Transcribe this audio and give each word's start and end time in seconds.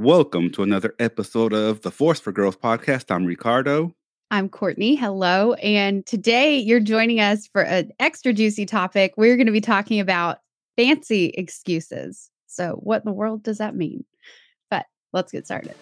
Welcome 0.00 0.52
to 0.52 0.62
another 0.62 0.94
episode 1.00 1.52
of 1.52 1.80
the 1.80 1.90
Force 1.90 2.20
for 2.20 2.30
Growth 2.30 2.60
podcast. 2.60 3.12
I'm 3.12 3.24
Ricardo. 3.24 3.96
I'm 4.30 4.48
Courtney. 4.48 4.94
Hello. 4.94 5.54
And 5.54 6.06
today 6.06 6.56
you're 6.56 6.78
joining 6.78 7.18
us 7.18 7.48
for 7.48 7.62
an 7.62 7.90
extra 7.98 8.32
juicy 8.32 8.64
topic. 8.64 9.14
We're 9.16 9.34
going 9.34 9.46
to 9.46 9.52
be 9.52 9.60
talking 9.60 9.98
about 9.98 10.38
fancy 10.76 11.32
excuses. 11.34 12.30
So, 12.46 12.78
what 12.80 13.02
in 13.02 13.06
the 13.06 13.12
world 13.12 13.42
does 13.42 13.58
that 13.58 13.74
mean? 13.74 14.04
But 14.70 14.86
let's 15.12 15.32
get 15.32 15.46
started. 15.46 15.74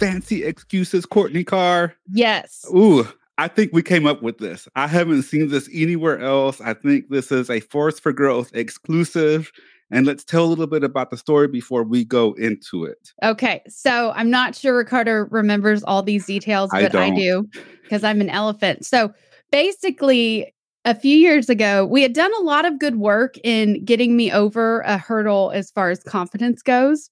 Fancy 0.00 0.44
excuses, 0.44 1.06
Courtney 1.06 1.44
Carr. 1.44 1.94
Yes. 2.10 2.64
Ooh, 2.74 3.06
I 3.38 3.48
think 3.48 3.72
we 3.72 3.82
came 3.82 4.06
up 4.06 4.22
with 4.22 4.38
this. 4.38 4.66
I 4.74 4.86
haven't 4.86 5.22
seen 5.22 5.48
this 5.48 5.68
anywhere 5.72 6.18
else. 6.18 6.60
I 6.60 6.74
think 6.74 7.10
this 7.10 7.30
is 7.30 7.48
a 7.50 7.60
Force 7.60 8.00
for 8.00 8.12
Growth 8.12 8.50
exclusive. 8.54 9.52
And 9.90 10.06
let's 10.06 10.24
tell 10.24 10.44
a 10.44 10.46
little 10.46 10.66
bit 10.66 10.84
about 10.84 11.10
the 11.10 11.16
story 11.16 11.48
before 11.48 11.82
we 11.82 12.04
go 12.04 12.32
into 12.34 12.84
it. 12.84 13.12
Okay. 13.22 13.62
So 13.68 14.12
I'm 14.14 14.30
not 14.30 14.54
sure 14.54 14.76
Ricardo 14.76 15.26
remembers 15.30 15.82
all 15.82 16.02
these 16.02 16.26
details, 16.26 16.70
but 16.70 16.94
I, 16.94 17.10
don't. 17.10 17.14
do 17.14 17.48
because 17.82 18.04
I'm 18.04 18.20
an 18.20 18.30
elephant. 18.30 18.86
So 18.86 19.12
basically, 19.50 20.54
a 20.84 20.94
few 20.94 21.16
years 21.16 21.50
ago, 21.50 21.84
we 21.84 22.02
had 22.02 22.12
done 22.12 22.32
a 22.38 22.42
lot 22.42 22.64
of 22.64 22.78
good 22.78 22.96
work 22.96 23.34
in 23.44 23.84
getting 23.84 24.16
me 24.16 24.32
over 24.32 24.80
a 24.82 24.96
hurdle 24.96 25.50
as 25.52 25.70
far 25.70 25.90
as 25.90 26.02
confidence 26.04 26.62
goes. 26.62 27.10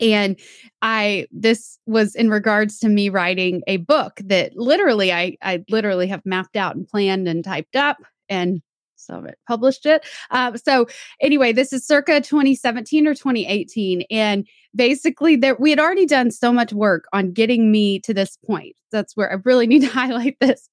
And 0.00 0.38
I, 0.82 1.26
this 1.30 1.78
was 1.86 2.14
in 2.14 2.30
regards 2.30 2.78
to 2.80 2.88
me 2.88 3.08
writing 3.08 3.62
a 3.66 3.78
book 3.78 4.20
that 4.24 4.56
literally, 4.56 5.12
I, 5.12 5.36
I 5.42 5.64
literally 5.68 6.06
have 6.08 6.24
mapped 6.24 6.56
out 6.56 6.76
and 6.76 6.88
planned 6.88 7.28
and 7.28 7.44
typed 7.44 7.76
up 7.76 7.98
and 8.28 8.62
of 9.08 9.24
it 9.24 9.38
published 9.46 9.86
it. 9.86 10.06
Uh, 10.30 10.56
so 10.56 10.86
anyway, 11.20 11.52
this 11.52 11.72
is 11.72 11.86
circa 11.86 12.20
2017 12.20 13.06
or 13.06 13.14
2018. 13.14 14.02
And 14.10 14.46
basically 14.74 15.36
there 15.36 15.56
we 15.58 15.70
had 15.70 15.80
already 15.80 16.06
done 16.06 16.30
so 16.30 16.52
much 16.52 16.72
work 16.72 17.04
on 17.12 17.32
getting 17.32 17.72
me 17.72 18.00
to 18.00 18.14
this 18.14 18.36
point. 18.46 18.76
That's 18.92 19.16
where 19.16 19.30
I 19.30 19.36
really 19.44 19.66
need 19.66 19.80
to 19.80 19.88
highlight 19.90 20.36
this. 20.40 20.68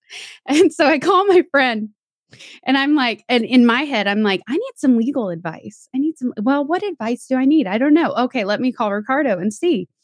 And 0.45 0.73
so 0.73 0.86
I 0.86 1.00
call 1.00 1.25
my 1.28 1.44
friend 1.52 1.89
and 2.64 2.78
I'm 2.78 2.95
like, 2.95 3.23
and 3.30 3.45
in 3.45 3.66
my 3.66 3.83
head, 3.83 4.08
I'm 4.08 4.23
like, 4.23 4.42
I 4.47 4.53
need 4.53 4.73
some 4.75 4.97
legal 4.97 5.30
advice. 5.30 5.88
I 5.95 6.00
need 6.00 6.17
some, 6.17 6.34
well, 6.42 6.66
what 6.66 6.84
advice 6.84 7.25
do 7.28 7.36
I 7.36 7.45
need? 7.45 7.67
I 7.67 7.78
don't 7.78 7.94
know. 7.94 8.14
Okay, 8.14 8.44
let 8.44 8.59
me 8.59 8.72
call 8.72 8.92
Ricardo 8.92 9.38
and 9.39 9.53
see. 9.53 9.88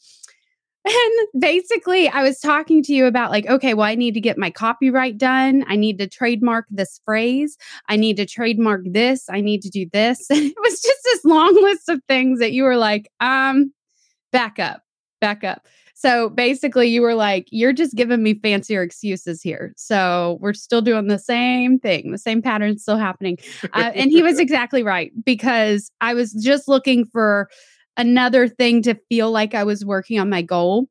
And 0.86 1.40
basically, 1.40 2.10
I 2.10 2.22
was 2.22 2.38
talking 2.38 2.82
to 2.82 2.92
you 2.92 3.06
about 3.06 3.30
like, 3.30 3.46
okay, 3.46 3.72
well, 3.72 3.86
I 3.86 3.94
need 3.94 4.12
to 4.14 4.20
get 4.20 4.36
my 4.36 4.50
copyright 4.50 5.16
done. 5.16 5.64
I 5.66 5.76
need 5.76 5.96
to 5.96 6.06
trademark 6.06 6.66
this 6.70 7.00
phrase. 7.06 7.56
I 7.88 7.96
need 7.96 8.18
to 8.18 8.26
trademark 8.26 8.82
this. 8.84 9.24
I 9.30 9.40
need 9.40 9.62
to 9.62 9.70
do 9.70 9.86
this. 9.94 10.26
And 10.28 10.40
it 10.44 10.56
was 10.60 10.82
just 10.82 10.98
this 11.04 11.24
long 11.24 11.54
list 11.54 11.88
of 11.88 12.02
things 12.06 12.38
that 12.40 12.52
you 12.52 12.64
were 12.64 12.76
like, 12.76 13.10
um, 13.20 13.72
back 14.30 14.58
up, 14.58 14.82
back 15.22 15.42
up. 15.42 15.66
So 15.94 16.28
basically, 16.28 16.88
you 16.88 17.02
were 17.02 17.14
like, 17.14 17.46
you're 17.50 17.72
just 17.72 17.94
giving 17.94 18.22
me 18.22 18.34
fancier 18.34 18.82
excuses 18.82 19.40
here. 19.40 19.72
So 19.76 20.38
we're 20.40 20.52
still 20.52 20.82
doing 20.82 21.06
the 21.06 21.20
same 21.20 21.78
thing, 21.78 22.10
the 22.10 22.18
same 22.18 22.42
pattern 22.42 22.78
still 22.78 22.98
happening. 22.98 23.38
Uh, 23.72 23.92
and 23.94 24.10
he 24.10 24.22
was 24.22 24.38
exactly 24.40 24.82
right 24.82 25.12
because 25.24 25.90
I 26.00 26.14
was 26.14 26.32
just 26.32 26.66
looking 26.66 27.06
for 27.06 27.48
another 27.96 28.48
thing 28.48 28.82
to 28.82 28.98
feel 29.08 29.30
like 29.30 29.54
I 29.54 29.62
was 29.62 29.84
working 29.84 30.18
on 30.18 30.28
my 30.28 30.42
goal. 30.42 30.88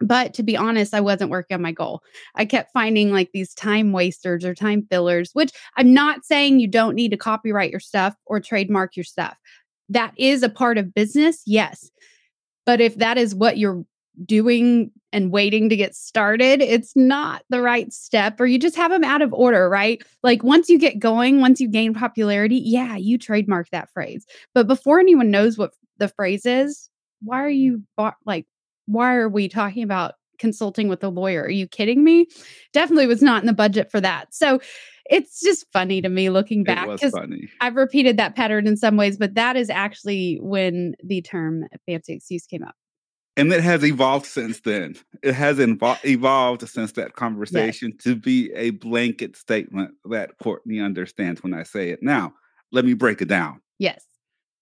But 0.00 0.32
to 0.34 0.42
be 0.42 0.56
honest, 0.56 0.94
I 0.94 1.00
wasn't 1.00 1.30
working 1.30 1.56
on 1.56 1.62
my 1.62 1.72
goal. 1.72 2.00
I 2.34 2.46
kept 2.46 2.72
finding 2.72 3.12
like 3.12 3.30
these 3.34 3.52
time 3.52 3.92
wasters 3.92 4.44
or 4.44 4.54
time 4.54 4.86
fillers, 4.90 5.30
which 5.34 5.50
I'm 5.76 5.92
not 5.92 6.24
saying 6.24 6.60
you 6.60 6.68
don't 6.68 6.94
need 6.94 7.10
to 7.10 7.16
copyright 7.16 7.70
your 7.70 7.80
stuff 7.80 8.14
or 8.24 8.40
trademark 8.40 8.96
your 8.96 9.04
stuff. 9.04 9.36
That 9.88 10.14
is 10.16 10.42
a 10.42 10.48
part 10.48 10.78
of 10.78 10.94
business, 10.94 11.42
yes. 11.46 11.90
But 12.64 12.80
if 12.80 12.96
that 12.96 13.18
is 13.18 13.34
what 13.34 13.58
you're 13.58 13.84
doing 14.24 14.90
and 15.12 15.32
waiting 15.32 15.68
to 15.68 15.76
get 15.76 15.94
started, 15.94 16.60
it's 16.60 16.94
not 16.94 17.42
the 17.50 17.62
right 17.62 17.92
step, 17.92 18.40
or 18.40 18.46
you 18.46 18.58
just 18.58 18.76
have 18.76 18.90
them 18.90 19.04
out 19.04 19.22
of 19.22 19.32
order, 19.32 19.68
right? 19.68 20.02
Like 20.22 20.42
once 20.42 20.68
you 20.68 20.78
get 20.78 20.98
going, 20.98 21.40
once 21.40 21.60
you 21.60 21.68
gain 21.68 21.94
popularity, 21.94 22.60
yeah, 22.62 22.96
you 22.96 23.18
trademark 23.18 23.70
that 23.70 23.90
phrase. 23.92 24.26
But 24.54 24.66
before 24.66 25.00
anyone 25.00 25.30
knows 25.30 25.56
what 25.56 25.72
the 25.98 26.08
phrase 26.08 26.44
is, 26.44 26.90
why 27.22 27.42
are 27.42 27.48
you 27.48 27.82
like, 28.24 28.46
why 28.86 29.14
are 29.14 29.28
we 29.28 29.48
talking 29.48 29.82
about 29.82 30.14
consulting 30.38 30.88
with 30.88 31.02
a 31.02 31.08
lawyer? 31.08 31.42
Are 31.42 31.50
you 31.50 31.66
kidding 31.66 32.04
me? 32.04 32.26
Definitely 32.72 33.06
was 33.06 33.22
not 33.22 33.42
in 33.42 33.46
the 33.46 33.52
budget 33.52 33.90
for 33.90 34.00
that. 34.00 34.32
So 34.32 34.60
it's 35.10 35.40
just 35.40 35.66
funny 35.72 36.02
to 36.02 36.08
me 36.08 36.30
looking 36.30 36.64
back 36.64 36.86
because. 37.00 37.12
I've 37.60 37.76
repeated 37.76 38.18
that 38.18 38.36
pattern 38.36 38.66
in 38.66 38.76
some 38.76 38.96
ways, 38.96 39.16
but 39.16 39.34
that 39.34 39.56
is 39.56 39.70
actually 39.70 40.38
when 40.40 40.94
the 41.02 41.22
term 41.22 41.64
fancy 41.86 42.12
excuse 42.12 42.46
came 42.46 42.62
up. 42.62 42.74
And 43.38 43.52
it 43.52 43.62
has 43.62 43.84
evolved 43.84 44.26
since 44.26 44.60
then. 44.60 44.96
It 45.22 45.34
has 45.34 45.58
invo- 45.58 45.98
evolved 46.04 46.68
since 46.68 46.92
that 46.92 47.14
conversation 47.14 47.96
to 47.98 48.16
be 48.16 48.52
a 48.52 48.70
blanket 48.70 49.36
statement 49.36 49.92
that 50.06 50.36
Courtney 50.42 50.80
understands 50.80 51.42
when 51.42 51.54
I 51.54 51.62
say 51.62 51.90
it. 51.90 52.02
Now, 52.02 52.34
let 52.72 52.84
me 52.84 52.94
break 52.94 53.22
it 53.22 53.28
down. 53.28 53.60
Yes. 53.78 54.04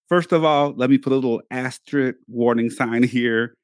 First 0.09 0.32
of 0.32 0.44
all, 0.44 0.72
let 0.76 0.91
me 0.91 0.98
put 0.98 1.12
a 1.12 1.16
little 1.16 1.42
asterisk 1.50 2.19
warning 2.28 2.70
sign 2.70 3.03
here. 3.03 3.54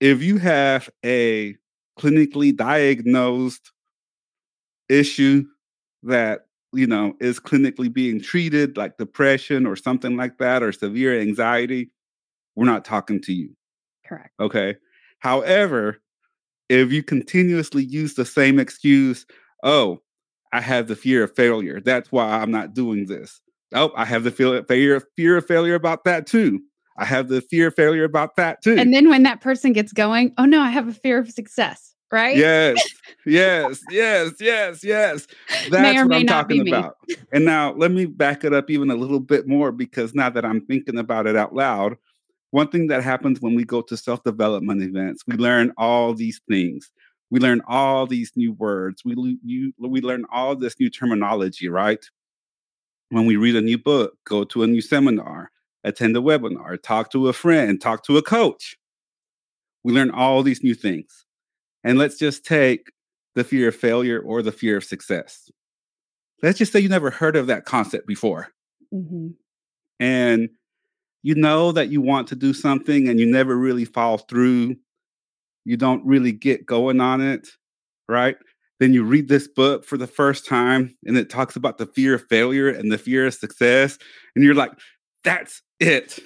If 0.00 0.22
you 0.22 0.38
have 0.38 0.90
a 1.04 1.56
clinically 1.98 2.54
diagnosed 2.54 3.70
issue 4.88 5.44
that 6.02 6.46
you 6.72 6.86
know 6.86 7.14
is 7.20 7.38
clinically 7.38 7.92
being 7.92 8.20
treated 8.20 8.76
like 8.76 8.98
depression 8.98 9.66
or 9.66 9.76
something 9.76 10.16
like 10.16 10.38
that 10.38 10.62
or 10.62 10.72
severe 10.72 11.18
anxiety, 11.18 11.90
we're 12.56 12.66
not 12.66 12.84
talking 12.84 13.20
to 13.22 13.32
you. 13.32 13.54
Correct. 14.12 14.30
Okay. 14.40 14.76
However, 15.20 16.02
if 16.68 16.92
you 16.92 17.02
continuously 17.02 17.84
use 17.84 18.14
the 18.14 18.24
same 18.24 18.58
excuse, 18.58 19.24
oh, 19.62 20.02
I 20.52 20.60
have 20.60 20.88
the 20.88 20.96
fear 20.96 21.24
of 21.24 21.34
failure. 21.34 21.80
That's 21.80 22.12
why 22.12 22.26
I'm 22.26 22.50
not 22.50 22.74
doing 22.74 23.06
this. 23.06 23.40
Oh, 23.74 23.90
I 23.96 24.04
have 24.04 24.24
the 24.24 24.30
fear, 24.30 24.62
fear, 24.64 25.00
fear 25.16 25.36
of 25.38 25.46
failure 25.46 25.74
about 25.74 26.04
that 26.04 26.26
too. 26.26 26.60
I 26.98 27.06
have 27.06 27.28
the 27.28 27.40
fear 27.40 27.68
of 27.68 27.74
failure 27.74 28.04
about 28.04 28.36
that 28.36 28.62
too. 28.62 28.76
And 28.76 28.92
then 28.92 29.08
when 29.08 29.22
that 29.22 29.40
person 29.40 29.72
gets 29.72 29.92
going, 29.92 30.34
oh 30.36 30.44
no, 30.44 30.60
I 30.60 30.68
have 30.68 30.88
a 30.88 30.92
fear 30.92 31.18
of 31.18 31.30
success, 31.30 31.94
right? 32.10 32.36
yes, 32.36 32.76
yes, 33.26 33.82
yes, 33.88 34.32
yes, 34.40 34.84
yes. 34.84 35.26
That's 35.70 35.82
May 35.82 35.96
or 35.96 36.02
what 36.02 36.10
may 36.10 36.16
I'm 36.16 36.26
not 36.26 36.48
be 36.48 36.58
talking 36.58 36.64
me. 36.64 36.70
about. 36.70 36.96
And 37.32 37.46
now 37.46 37.72
let 37.72 37.92
me 37.92 38.04
back 38.04 38.44
it 38.44 38.52
up 38.52 38.68
even 38.68 38.90
a 38.90 38.94
little 38.94 39.20
bit 39.20 39.48
more 39.48 39.72
because 39.72 40.14
now 40.14 40.28
that 40.28 40.44
I'm 40.44 40.66
thinking 40.66 40.98
about 40.98 41.26
it 41.26 41.34
out 41.34 41.54
loud, 41.54 41.96
one 42.52 42.68
thing 42.68 42.86
that 42.88 43.02
happens 43.02 43.40
when 43.40 43.54
we 43.54 43.64
go 43.64 43.82
to 43.82 43.96
self 43.96 44.22
development 44.24 44.82
events, 44.82 45.24
we 45.26 45.36
learn 45.36 45.72
all 45.78 46.14
these 46.14 46.40
things. 46.48 46.92
We 47.30 47.40
learn 47.40 47.62
all 47.66 48.06
these 48.06 48.32
new 48.36 48.52
words. 48.52 49.02
We 49.04 49.38
you, 49.44 49.72
we 49.78 50.02
learn 50.02 50.24
all 50.32 50.54
this 50.54 50.78
new 50.78 50.90
terminology, 50.90 51.68
right? 51.68 52.04
When 53.10 53.26
we 53.26 53.36
read 53.36 53.56
a 53.56 53.62
new 53.62 53.78
book, 53.78 54.18
go 54.24 54.44
to 54.44 54.62
a 54.62 54.66
new 54.66 54.82
seminar, 54.82 55.50
attend 55.84 56.16
a 56.16 56.20
webinar, 56.20 56.80
talk 56.82 57.10
to 57.12 57.28
a 57.28 57.32
friend, 57.32 57.80
talk 57.80 58.04
to 58.04 58.18
a 58.18 58.22
coach. 58.22 58.76
We 59.84 59.92
learn 59.92 60.10
all 60.10 60.42
these 60.42 60.62
new 60.62 60.74
things. 60.74 61.24
And 61.84 61.98
let's 61.98 62.18
just 62.18 62.44
take 62.44 62.92
the 63.34 63.44
fear 63.44 63.68
of 63.68 63.76
failure 63.76 64.20
or 64.20 64.42
the 64.42 64.52
fear 64.52 64.76
of 64.76 64.84
success. 64.84 65.50
Let's 66.42 66.58
just 66.58 66.72
say 66.72 66.80
you 66.80 66.88
never 66.88 67.10
heard 67.10 67.36
of 67.36 67.46
that 67.48 67.64
concept 67.64 68.06
before. 68.06 68.48
Mhm. 68.94 69.34
And 70.00 70.50
you 71.22 71.34
know 71.34 71.72
that 71.72 71.88
you 71.90 72.00
want 72.00 72.28
to 72.28 72.36
do 72.36 72.52
something 72.52 73.08
and 73.08 73.18
you 73.20 73.26
never 73.26 73.56
really 73.56 73.84
follow 73.84 74.18
through. 74.18 74.76
You 75.64 75.76
don't 75.76 76.04
really 76.04 76.32
get 76.32 76.66
going 76.66 77.00
on 77.00 77.20
it, 77.20 77.48
right? 78.08 78.36
Then 78.80 78.92
you 78.92 79.04
read 79.04 79.28
this 79.28 79.46
book 79.46 79.84
for 79.84 79.96
the 79.96 80.08
first 80.08 80.44
time 80.46 80.96
and 81.06 81.16
it 81.16 81.30
talks 81.30 81.54
about 81.54 81.78
the 81.78 81.86
fear 81.86 82.14
of 82.14 82.24
failure 82.28 82.68
and 82.68 82.90
the 82.90 82.98
fear 82.98 83.26
of 83.26 83.34
success. 83.34 83.96
And 84.34 84.44
you're 84.44 84.54
like, 84.56 84.72
that's 85.22 85.62
it. 85.78 86.18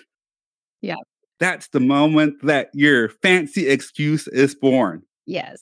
Yeah. 0.81 0.95
That's 1.39 1.69
the 1.69 1.81
moment 1.81 2.37
that 2.45 2.71
your 2.73 3.11
fancy 3.11 3.69
excuse 3.69 4.27
is 4.29 4.55
born 4.55 5.03
Yes. 5.27 5.61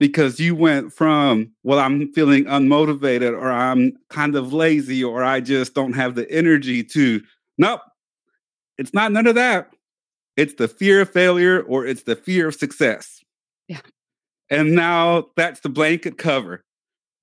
because 0.00 0.40
you 0.40 0.56
went 0.56 0.92
from, 0.92 1.52
well, 1.62 1.78
I'm 1.78 2.12
feeling 2.12 2.44
unmotivated 2.46 3.30
or 3.32 3.52
I'm 3.52 3.92
kind 4.10 4.34
of 4.34 4.52
lazy 4.52 5.04
or 5.04 5.22
I 5.22 5.38
just 5.40 5.74
don't 5.74 5.92
have 5.92 6.16
the 6.16 6.28
energy 6.28 6.82
to, 6.82 7.22
nope, 7.56 7.82
it's 8.78 8.92
not 8.94 9.12
none 9.12 9.26
of 9.26 9.34
that. 9.36 9.70
It's 10.36 10.54
the 10.54 10.68
fear 10.68 11.00
of 11.02 11.10
failure 11.10 11.62
or 11.62 11.86
it's 11.86 12.02
the 12.02 12.16
fear 12.16 12.48
of 12.48 12.54
success. 12.54 13.20
Yeah. 13.68 13.80
And 14.50 14.74
now 14.74 15.26
that's 15.36 15.60
the 15.60 15.68
blanket 15.68 16.18
cover. 16.18 16.62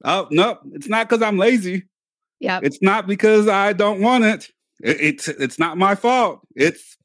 Oh, 0.03 0.27
no, 0.31 0.57
it's 0.73 0.87
not 0.87 1.07
because 1.09 1.21
I'm 1.21 1.37
lazy. 1.37 1.83
Yeah. 2.39 2.59
It's 2.63 2.81
not 2.81 3.05
because 3.07 3.47
I 3.47 3.73
don't 3.73 4.01
want 4.01 4.23
it. 4.23 4.49
It- 4.83 4.99
It's 5.01 5.27
it's 5.27 5.59
not 5.59 5.77
my 5.77 5.93
fault. 5.95 6.39
It's 6.55 6.97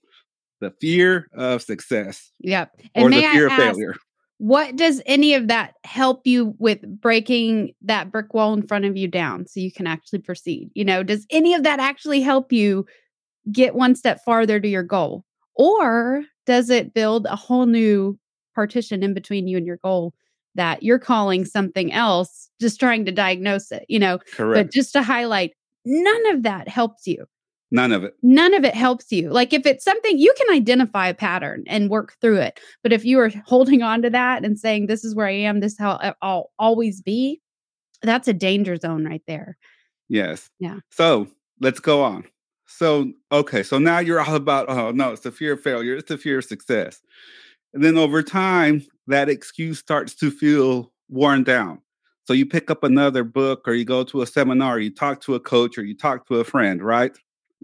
the 0.60 0.70
fear 0.80 1.28
of 1.34 1.60
success 1.60 2.32
Yep. 2.40 2.70
or 2.94 3.04
And 3.06 3.12
the 3.12 3.20
fear 3.20 3.46
of 3.48 3.52
failure. 3.52 3.94
what 4.38 4.74
does 4.76 5.02
any 5.04 5.34
of 5.34 5.48
that 5.48 5.74
help 5.84 6.26
you 6.26 6.54
with 6.58 6.80
breaking 7.00 7.74
that 7.82 8.10
brick 8.10 8.32
wall 8.32 8.54
in 8.54 8.66
front 8.66 8.86
of 8.86 8.96
you 8.96 9.08
down 9.08 9.46
so 9.46 9.60
you 9.60 9.70
can 9.70 9.86
actually 9.86 10.20
proceed? 10.20 10.70
You 10.74 10.86
know, 10.86 11.02
does 11.02 11.26
any 11.30 11.52
of 11.52 11.62
that 11.64 11.80
actually 11.80 12.22
help 12.22 12.52
you 12.52 12.86
get 13.52 13.74
one 13.74 13.94
step 13.94 14.20
farther 14.24 14.60
to 14.60 14.68
your 14.68 14.82
goal? 14.82 15.24
Or 15.54 16.24
does 16.46 16.70
it 16.70 16.94
build 16.94 17.26
a 17.26 17.36
whole 17.36 17.66
new 17.66 18.18
partition 18.54 19.02
in 19.02 19.14
between 19.14 19.46
you 19.46 19.56
and 19.56 19.66
your 19.66 19.78
goal 19.78 20.14
that 20.54 20.82
you're 20.82 20.98
calling 20.98 21.44
something 21.44 21.92
else, 21.92 22.50
just 22.60 22.80
trying 22.80 23.04
to 23.04 23.12
diagnose 23.12 23.70
it, 23.70 23.84
you 23.88 23.98
know? 23.98 24.18
Correct. 24.32 24.66
But 24.66 24.72
just 24.72 24.92
to 24.94 25.02
highlight, 25.02 25.52
none 25.84 26.26
of 26.34 26.42
that 26.44 26.68
helps 26.68 27.06
you. 27.06 27.26
None 27.70 27.92
of 27.92 28.04
it. 28.04 28.14
None 28.22 28.54
of 28.54 28.64
it 28.64 28.74
helps 28.74 29.10
you. 29.10 29.30
Like 29.30 29.52
if 29.52 29.66
it's 29.66 29.84
something 29.84 30.18
you 30.18 30.32
can 30.36 30.54
identify 30.54 31.08
a 31.08 31.14
pattern 31.14 31.64
and 31.66 31.90
work 31.90 32.14
through 32.20 32.38
it. 32.38 32.60
But 32.82 32.92
if 32.92 33.04
you 33.04 33.18
are 33.18 33.30
holding 33.46 33.82
on 33.82 34.02
to 34.02 34.10
that 34.10 34.44
and 34.44 34.58
saying, 34.58 34.86
this 34.86 35.04
is 35.04 35.14
where 35.14 35.26
I 35.26 35.32
am, 35.32 35.60
this 35.60 35.72
is 35.72 35.78
how 35.78 36.14
I'll 36.22 36.50
always 36.58 37.02
be, 37.02 37.40
that's 38.02 38.28
a 38.28 38.32
danger 38.32 38.76
zone 38.76 39.04
right 39.04 39.22
there. 39.26 39.56
Yes. 40.08 40.48
Yeah. 40.60 40.78
So 40.90 41.26
let's 41.60 41.80
go 41.80 42.02
on. 42.02 42.24
So, 42.66 43.12
okay. 43.32 43.62
So 43.62 43.78
now 43.78 43.98
you're 44.00 44.20
all 44.20 44.34
about, 44.34 44.68
oh, 44.68 44.90
no, 44.90 45.12
it's 45.12 45.22
the 45.22 45.30
fear 45.32 45.52
of 45.54 45.60
failure, 45.62 45.96
it's 45.96 46.08
the 46.08 46.18
fear 46.18 46.38
of 46.38 46.44
success. 46.44 47.00
And 47.74 47.82
then 47.84 47.96
over 47.96 48.22
time, 48.22 48.82
that 49.06 49.28
excuse 49.28 49.78
starts 49.78 50.14
to 50.16 50.30
feel 50.30 50.92
worn 51.08 51.44
down. 51.44 51.80
So 52.24 52.32
you 52.32 52.44
pick 52.44 52.70
up 52.70 52.82
another 52.82 53.22
book 53.22 53.68
or 53.68 53.74
you 53.74 53.84
go 53.84 54.02
to 54.04 54.22
a 54.22 54.26
seminar, 54.26 54.80
you 54.80 54.92
talk 54.92 55.20
to 55.22 55.34
a 55.36 55.40
coach 55.40 55.78
or 55.78 55.84
you 55.84 55.96
talk 55.96 56.26
to 56.26 56.36
a 56.40 56.44
friend, 56.44 56.82
right? 56.82 57.12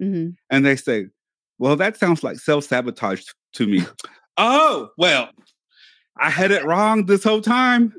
Mm-hmm. 0.01 0.31
And 0.51 0.65
they 0.67 0.77
say, 0.77 1.07
well, 1.59 1.75
that 1.77 1.97
sounds 1.97 2.23
like 2.23 2.39
self 2.39 2.65
sabotage 2.65 3.23
to 3.55 3.67
me. 3.67 3.85
oh, 4.37 4.91
well, 4.99 5.31
I 6.17 6.31
had 6.31 6.51
it 6.53 6.65
wrong 6.65 7.07
this 7.07 7.25
whole 7.25 7.41
time. 7.41 7.93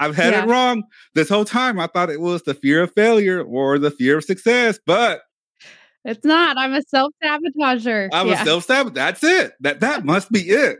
I've 0.00 0.16
had 0.16 0.32
Yeah. 0.32 0.44
it 0.44 0.48
wrong 0.48 0.82
this 1.14 1.28
whole 1.28 1.44
time. 1.44 1.78
I 1.78 1.86
thought 1.86 2.10
it 2.10 2.20
was 2.20 2.42
the 2.42 2.54
fear 2.54 2.82
of 2.82 2.92
failure 2.94 3.42
or 3.42 3.78
the 3.78 3.90
fear 3.90 4.18
of 4.18 4.24
success, 4.24 4.78
but 4.86 5.22
It's 6.04 6.24
not. 6.24 6.58
I'm 6.58 6.74
a 6.74 6.82
self 6.82 7.12
sabotager. 7.22 8.10
I 8.12 8.22
was 8.22 8.32
yeah. 8.32 8.44
self 8.44 8.64
sabotage. 8.64 8.94
That's 8.94 9.24
it. 9.24 9.52
That 9.60 9.80
that 9.80 10.04
must 10.04 10.30
be 10.30 10.40
it. 10.40 10.78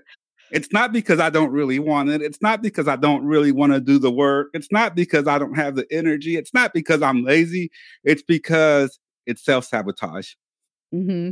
It's 0.50 0.72
not 0.72 0.92
because 0.92 1.18
I 1.18 1.30
don't 1.30 1.50
really 1.50 1.78
want 1.78 2.10
it. 2.10 2.22
It's 2.22 2.40
not 2.40 2.62
because 2.62 2.86
I 2.86 2.96
don't 2.96 3.24
really 3.24 3.50
want 3.50 3.72
to 3.72 3.80
do 3.80 3.98
the 3.98 4.10
work. 4.10 4.50
It's 4.54 4.70
not 4.70 4.94
because 4.94 5.26
I 5.26 5.38
don't 5.38 5.54
have 5.54 5.74
the 5.74 5.86
energy. 5.90 6.36
It's 6.36 6.54
not 6.54 6.72
because 6.72 7.02
I'm 7.02 7.24
lazy. 7.24 7.70
It's 8.04 8.22
because 8.22 8.98
it's 9.26 9.44
self 9.44 9.64
sabotage. 9.64 10.32
hmm 10.92 11.30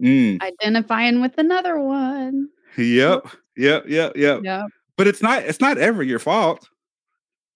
Mm. 0.00 0.42
Identifying 0.42 1.20
with 1.20 1.38
another 1.38 1.78
one. 1.78 2.48
Yep. 2.76 3.28
Yep. 3.56 3.84
Yep. 3.86 4.16
Yep. 4.16 4.40
Yep. 4.42 4.66
But 4.96 5.06
it's 5.06 5.22
not. 5.22 5.44
It's 5.44 5.60
not 5.60 5.78
ever 5.78 6.02
your 6.02 6.18
fault. 6.18 6.68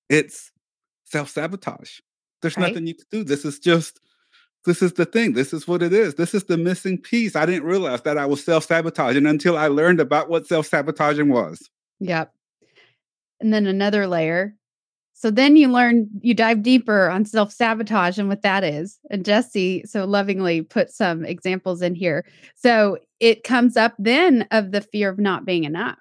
It's 0.09 0.53
self 1.05 1.31
sabotage. 1.31 1.99
There's 2.41 2.57
Right. 2.57 2.69
nothing 2.69 2.87
you 2.87 2.95
can 2.95 3.07
do. 3.11 3.25
This 3.25 3.45
is 3.45 3.59
just. 3.59 3.99
This 4.69 4.83
is 4.83 4.93
the 4.93 5.07
thing. 5.07 5.33
This 5.33 5.55
is 5.55 5.67
what 5.67 5.83
it 5.83 5.95
is. 5.95 6.17
This 6.17 6.35
is 6.35 6.45
the 6.45 6.59
missing 6.59 6.99
piece. 6.99 7.35
I 7.35 7.47
didn't 7.47 7.65
realize 7.65 8.03
that 8.03 8.19
I 8.19 8.27
was 8.27 8.45
self 8.45 8.65
sabotaging 8.65 9.25
until 9.25 9.57
I 9.57 9.69
learned 9.69 9.99
about 9.99 10.29
what 10.29 10.47
self 10.47 10.67
sabotaging 10.67 11.31
was. 11.31 11.71
Yep. 12.01 12.35
And 13.41 13.55
then 13.55 13.67
another 13.67 14.07
layer. 14.07 14.55
So 15.15 15.31
then 15.31 15.57
you 15.57 15.69
learn, 15.69 16.07
you 16.21 16.35
dive 16.35 16.63
deeper 16.63 17.09
on 17.09 17.25
self 17.25 17.51
sabotage 17.51 18.19
and 18.19 18.29
what 18.29 18.43
that 18.43 18.63
is. 18.63 18.99
And 19.11 19.25
Jesse 19.25 19.85
so 19.87 20.05
lovingly 20.05 20.61
put 20.61 20.91
some 20.91 21.25
examples 21.25 21.81
in 21.81 21.95
here. 21.95 22.27
So 22.55 22.99
it 23.21 23.45
comes 23.45 23.75
up 23.75 23.95
then 23.99 24.47
of 24.51 24.73
the 24.73 24.83
fear 24.83 25.09
of 25.09 25.19
not 25.19 25.47
being 25.47 25.65
enough 25.65 25.99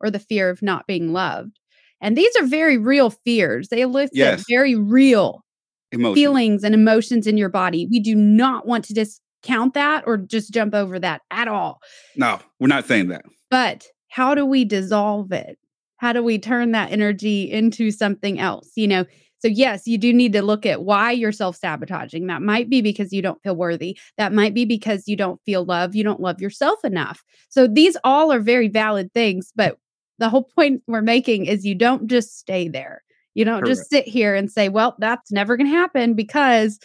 or 0.00 0.10
the 0.10 0.18
fear 0.18 0.50
of 0.50 0.60
not 0.60 0.88
being 0.88 1.12
loved. 1.12 1.60
And 2.00 2.18
these 2.18 2.34
are 2.34 2.46
very 2.46 2.78
real 2.78 3.10
fears. 3.10 3.68
They 3.68 3.82
elicit 3.82 4.16
Yes. 4.16 4.44
very 4.48 4.74
real 4.74 5.44
Emotion. 5.92 6.14
feelings 6.14 6.64
and 6.64 6.74
emotions 6.74 7.26
in 7.26 7.36
your 7.36 7.48
body. 7.48 7.86
We 7.90 8.00
do 8.00 8.14
not 8.14 8.66
want 8.66 8.84
to 8.86 8.94
discount 8.94 9.74
that 9.74 10.04
or 10.06 10.16
just 10.16 10.52
jump 10.52 10.74
over 10.74 10.98
that 10.98 11.22
at 11.30 11.48
all. 11.48 11.80
No, 12.16 12.40
we're 12.58 12.68
not 12.68 12.86
saying 12.86 13.08
that. 13.08 13.24
But 13.50 13.86
how 14.08 14.34
do 14.34 14.46
we 14.46 14.64
dissolve 14.64 15.32
it? 15.32 15.58
How 15.98 16.12
do 16.12 16.22
we 16.22 16.38
turn 16.38 16.72
that 16.72 16.90
energy 16.90 17.50
into 17.50 17.90
something 17.90 18.40
else? 18.40 18.70
You 18.74 18.88
know, 18.88 19.04
so 19.42 19.48
yes, 19.48 19.88
you 19.88 19.98
do 19.98 20.12
need 20.12 20.32
to 20.34 20.42
look 20.42 20.64
at 20.64 20.84
why 20.84 21.10
you're 21.10 21.32
self 21.32 21.56
sabotaging. 21.56 22.28
That 22.28 22.42
might 22.42 22.70
be 22.70 22.80
because 22.80 23.12
you 23.12 23.22
don't 23.22 23.42
feel 23.42 23.56
worthy. 23.56 23.98
That 24.16 24.32
might 24.32 24.54
be 24.54 24.64
because 24.64 25.08
you 25.08 25.16
don't 25.16 25.40
feel 25.44 25.64
love. 25.64 25.96
You 25.96 26.04
don't 26.04 26.20
love 26.20 26.40
yourself 26.40 26.84
enough. 26.84 27.24
So 27.48 27.66
these 27.66 27.96
all 28.04 28.32
are 28.32 28.40
very 28.40 28.68
valid 28.68 29.12
things. 29.12 29.52
But 29.54 29.78
the 30.18 30.28
whole 30.28 30.44
point 30.44 30.82
we're 30.86 31.02
making 31.02 31.46
is 31.46 31.66
you 31.66 31.74
don't 31.74 32.06
just 32.06 32.38
stay 32.38 32.68
there. 32.68 33.02
You 33.34 33.44
don't 33.44 33.66
just 33.66 33.88
sit 33.88 34.06
here 34.06 34.34
and 34.34 34.50
say, 34.50 34.68
well, 34.68 34.94
that's 34.98 35.32
never 35.32 35.56
going 35.56 35.70
to 35.70 35.76
happen 35.76 36.14
because 36.14 36.78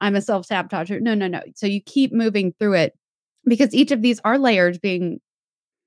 I'm 0.00 0.14
a 0.14 0.20
self 0.20 0.46
sabotager. 0.46 1.00
No, 1.00 1.14
no, 1.14 1.26
no. 1.26 1.40
So 1.56 1.66
you 1.66 1.80
keep 1.80 2.12
moving 2.12 2.54
through 2.58 2.74
it 2.74 2.94
because 3.44 3.74
each 3.74 3.90
of 3.90 4.02
these 4.02 4.20
are 4.24 4.38
layers 4.38 4.78
being 4.78 5.20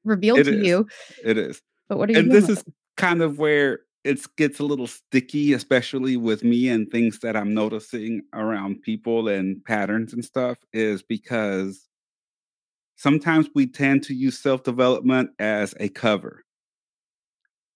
revealed 0.04 0.40
It 0.40 0.44
to 0.46 0.58
is. 0.58 0.68
you. 0.68 0.88
It 1.24 1.38
is. 1.38 1.62
But 1.88 1.98
what 1.98 2.10
are 2.10 2.14
you 2.14 2.20
And 2.20 2.32
this 2.32 2.50
is 2.50 2.64
kind 2.98 3.22
of 3.22 3.40
where 3.40 3.80
it 4.04 4.20
gets 4.36 4.60
a 4.60 4.64
little 4.64 4.88
sticky, 4.88 5.54
especially 5.54 6.18
with 6.18 6.44
me 6.44 6.70
and 6.70 6.90
things 6.90 7.20
that 7.20 7.36
I'm 7.36 7.54
noticing 7.54 8.24
around 8.34 8.82
people 8.82 9.28
and 9.28 9.64
patterns 9.64 10.14
and 10.14 10.26
stuff, 10.26 10.58
is 10.74 11.04
because 11.04 11.88
sometimes 12.96 13.48
we 13.54 13.68
tend 13.68 14.04
to 14.04 14.14
use 14.14 14.40
self 14.40 14.64
development 14.64 15.32
as 15.40 15.74
a 15.80 15.90
cover, 15.90 16.44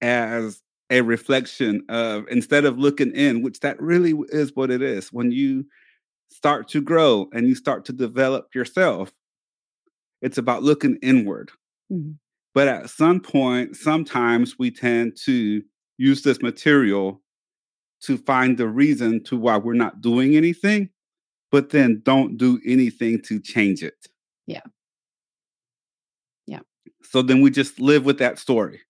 as 0.01 0.61
a 0.89 1.01
reflection 1.01 1.83
of 1.89 2.27
instead 2.29 2.65
of 2.65 2.77
looking 2.77 3.11
in, 3.11 3.41
which 3.41 3.59
that 3.61 3.81
really 3.81 4.13
is 4.29 4.55
what 4.55 4.69
it 4.69 4.81
is. 4.81 5.11
When 5.11 5.31
you 5.31 5.65
start 6.29 6.67
to 6.69 6.81
grow 6.81 7.27
and 7.33 7.47
you 7.47 7.55
start 7.55 7.85
to 7.85 7.93
develop 7.93 8.53
yourself, 8.53 9.11
it's 10.21 10.37
about 10.37 10.63
looking 10.63 10.97
inward. 11.01 11.51
Mhm. 11.91 12.17
But 12.53 12.67
at 12.67 12.89
some 12.89 13.19
point, 13.19 13.75
sometimes 13.75 14.57
we 14.57 14.71
tend 14.71 15.17
to 15.25 15.63
use 15.97 16.23
this 16.23 16.41
material 16.41 17.21
to 18.01 18.17
find 18.17 18.57
the 18.57 18.67
reason 18.67 19.23
to 19.23 19.37
why 19.37 19.57
we're 19.57 19.73
not 19.73 20.01
doing 20.01 20.35
anything, 20.35 20.89
but 21.51 21.69
then 21.69 22.01
don't 22.03 22.37
do 22.37 22.59
anything 22.65 23.21
to 23.23 23.39
change 23.39 23.83
it. 23.83 24.07
Yeah. 24.47 24.61
Yeah. 26.47 26.61
So 27.03 27.21
then 27.21 27.41
we 27.41 27.49
just 27.49 27.79
live 27.79 28.05
with 28.05 28.19
that 28.19 28.39
story. 28.39 28.81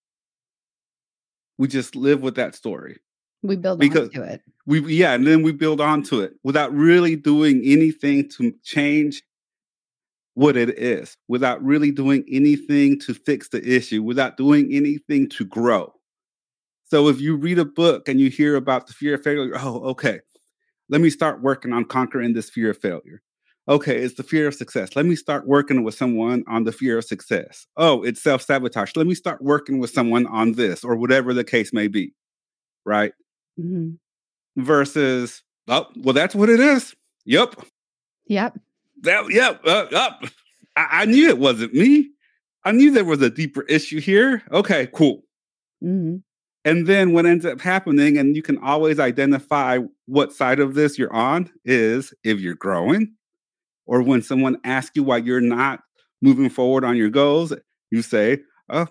We 1.58 1.68
just 1.68 1.96
live 1.96 2.22
with 2.22 2.34
that 2.36 2.54
story. 2.54 2.98
We 3.42 3.56
build 3.56 3.80
Because- 3.80 4.08
onto 4.08 4.22
it. 4.22 4.42
We 4.66 4.80
yeah, 4.94 5.14
and 5.14 5.26
then 5.26 5.42
we 5.42 5.52
build 5.52 5.80
onto 5.80 6.20
it 6.20 6.34
without 6.42 6.74
really 6.74 7.14
doing 7.14 7.62
anything 7.64 8.28
to 8.30 8.52
change 8.64 9.22
what 10.34 10.56
it 10.56 10.78
is, 10.78 11.16
without 11.28 11.64
really 11.64 11.90
doing 11.92 12.24
anything 12.30 12.98
to 13.00 13.14
fix 13.14 13.48
the 13.48 13.64
issue, 13.66 14.02
without 14.02 14.36
doing 14.36 14.72
anything 14.72 15.28
to 15.30 15.44
grow. 15.44 15.92
So 16.84 17.08
if 17.08 17.20
you 17.20 17.36
read 17.36 17.58
a 17.58 17.64
book 17.64 18.08
and 18.08 18.20
you 18.20 18.28
hear 18.28 18.56
about 18.56 18.86
the 18.86 18.92
fear 18.92 19.14
of 19.14 19.22
failure, 19.22 19.52
oh, 19.56 19.80
okay, 19.90 20.20
let 20.88 21.00
me 21.00 21.10
start 21.10 21.42
working 21.42 21.72
on 21.72 21.84
conquering 21.84 22.32
this 22.32 22.50
fear 22.50 22.70
of 22.70 22.78
failure. 22.78 23.22
Okay, 23.68 23.96
it's 23.98 24.14
the 24.14 24.22
fear 24.22 24.46
of 24.46 24.54
success. 24.54 24.94
Let 24.94 25.06
me 25.06 25.16
start 25.16 25.46
working 25.46 25.82
with 25.82 25.94
someone 25.96 26.44
on 26.46 26.64
the 26.64 26.72
fear 26.72 26.98
of 26.98 27.04
success. 27.04 27.66
Oh, 27.76 28.02
it's 28.04 28.22
self 28.22 28.42
sabotage. 28.42 28.92
Let 28.94 29.06
me 29.08 29.14
start 29.14 29.42
working 29.42 29.78
with 29.80 29.90
someone 29.90 30.26
on 30.26 30.52
this 30.52 30.84
or 30.84 30.94
whatever 30.96 31.34
the 31.34 31.44
case 31.44 31.72
may 31.72 31.88
be. 31.88 32.12
Right 32.84 33.12
Mhm. 33.60 33.98
versus 34.56 35.42
oh 35.68 35.86
well 35.96 36.12
that's 36.14 36.34
what 36.34 36.48
it 36.48 36.60
is 36.60 36.94
yep 37.24 37.54
Yep. 38.26 38.58
that 39.02 39.24
yep 39.30 39.60
uh, 39.66 39.86
up 39.94 40.22
I, 40.76 40.86
I 41.02 41.04
knew 41.06 41.28
it 41.28 41.38
wasn't 41.38 41.74
me 41.74 42.10
i 42.64 42.72
knew 42.72 42.90
there 42.92 43.04
was 43.04 43.22
a 43.22 43.30
deeper 43.30 43.62
issue 43.62 44.00
here 44.00 44.42
okay 44.52 44.88
cool 44.94 45.24
Mhm. 45.82 46.22
and 46.64 46.86
then 46.86 47.12
what 47.12 47.26
ends 47.26 47.44
up 47.46 47.60
happening 47.60 48.16
and 48.18 48.36
you 48.36 48.42
can 48.42 48.58
always 48.58 48.98
identify 49.00 49.78
what 50.06 50.32
side 50.32 50.60
of 50.60 50.74
this 50.74 50.98
you're 50.98 51.12
on 51.12 51.50
is 51.64 52.14
if 52.24 52.38
you're 52.40 52.54
growing 52.54 53.12
or 53.86 54.02
when 54.02 54.22
someone 54.22 54.56
asks 54.64 54.92
you 54.94 55.02
why 55.02 55.16
you're 55.18 55.40
not 55.40 55.80
moving 56.22 56.48
forward 56.48 56.84
on 56.84 56.96
your 56.96 57.08
goals 57.10 57.52
you 57.90 58.02
say 58.02 58.38
oh 58.70 58.86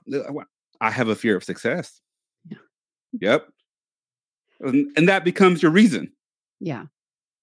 i 0.82 0.90
have 0.92 1.08
a 1.10 1.16
fear 1.16 1.36
of 1.36 1.44
success 1.44 2.02
Yeah. 2.50 2.58
yep 3.20 3.48
and, 4.62 4.92
and 4.98 5.10
that 5.10 5.24
becomes 5.26 5.62
your 5.62 5.72
reason 5.72 6.12
Yeah. 6.60 6.86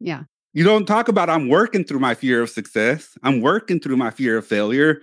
Yeah. 0.00 0.24
You 0.54 0.64
don't 0.64 0.86
talk 0.86 1.08
about 1.08 1.30
I'm 1.30 1.48
working 1.48 1.84
through 1.84 2.00
my 2.00 2.14
fear 2.14 2.42
of 2.42 2.50
success. 2.50 3.16
I'm 3.22 3.40
working 3.40 3.80
through 3.80 3.96
my 3.96 4.10
fear 4.10 4.36
of 4.38 4.46
failure. 4.46 5.00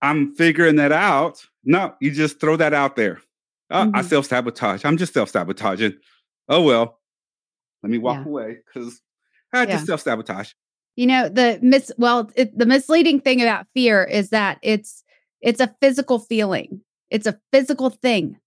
I'm 0.00 0.34
figuring 0.34 0.74
that 0.76 0.90
out. 0.90 1.44
No, 1.64 1.94
you 2.00 2.10
just 2.10 2.40
throw 2.40 2.56
that 2.56 2.72
out 2.74 2.96
there. 2.96 3.20
Oh, 3.70 3.90
I 3.94 4.02
Mhm. 4.02 4.04
self 4.04 4.26
sabotage. 4.26 4.84
I'm 4.84 4.96
just 4.96 5.12
self 5.14 5.30
sabotaging. 5.30 5.94
Oh 6.48 6.62
well, 6.62 6.98
let 7.82 7.90
me 7.90 7.98
walk 7.98 8.18
Yeah. 8.24 8.24
away 8.30 8.58
because 8.66 9.00
I 9.52 9.60
Yeah. 9.60 9.66
just 9.74 9.86
self 9.86 10.00
sabotage. 10.00 10.52
You 10.96 11.06
know, 11.06 11.28
the 11.28 11.58
mis 11.62 11.90
well, 11.96 12.30
it, 12.36 12.56
the 12.56 12.66
misleading 12.66 13.20
thing 13.20 13.40
about 13.40 13.66
fear 13.74 14.04
is 14.04 14.30
that 14.30 14.58
it's 14.62 15.02
it's 15.40 15.60
a 15.60 15.74
physical 15.80 16.18
feeling. 16.18 16.80
It's 17.10 17.26
a 17.26 17.38
physical 17.52 17.90
thing. 17.90 18.38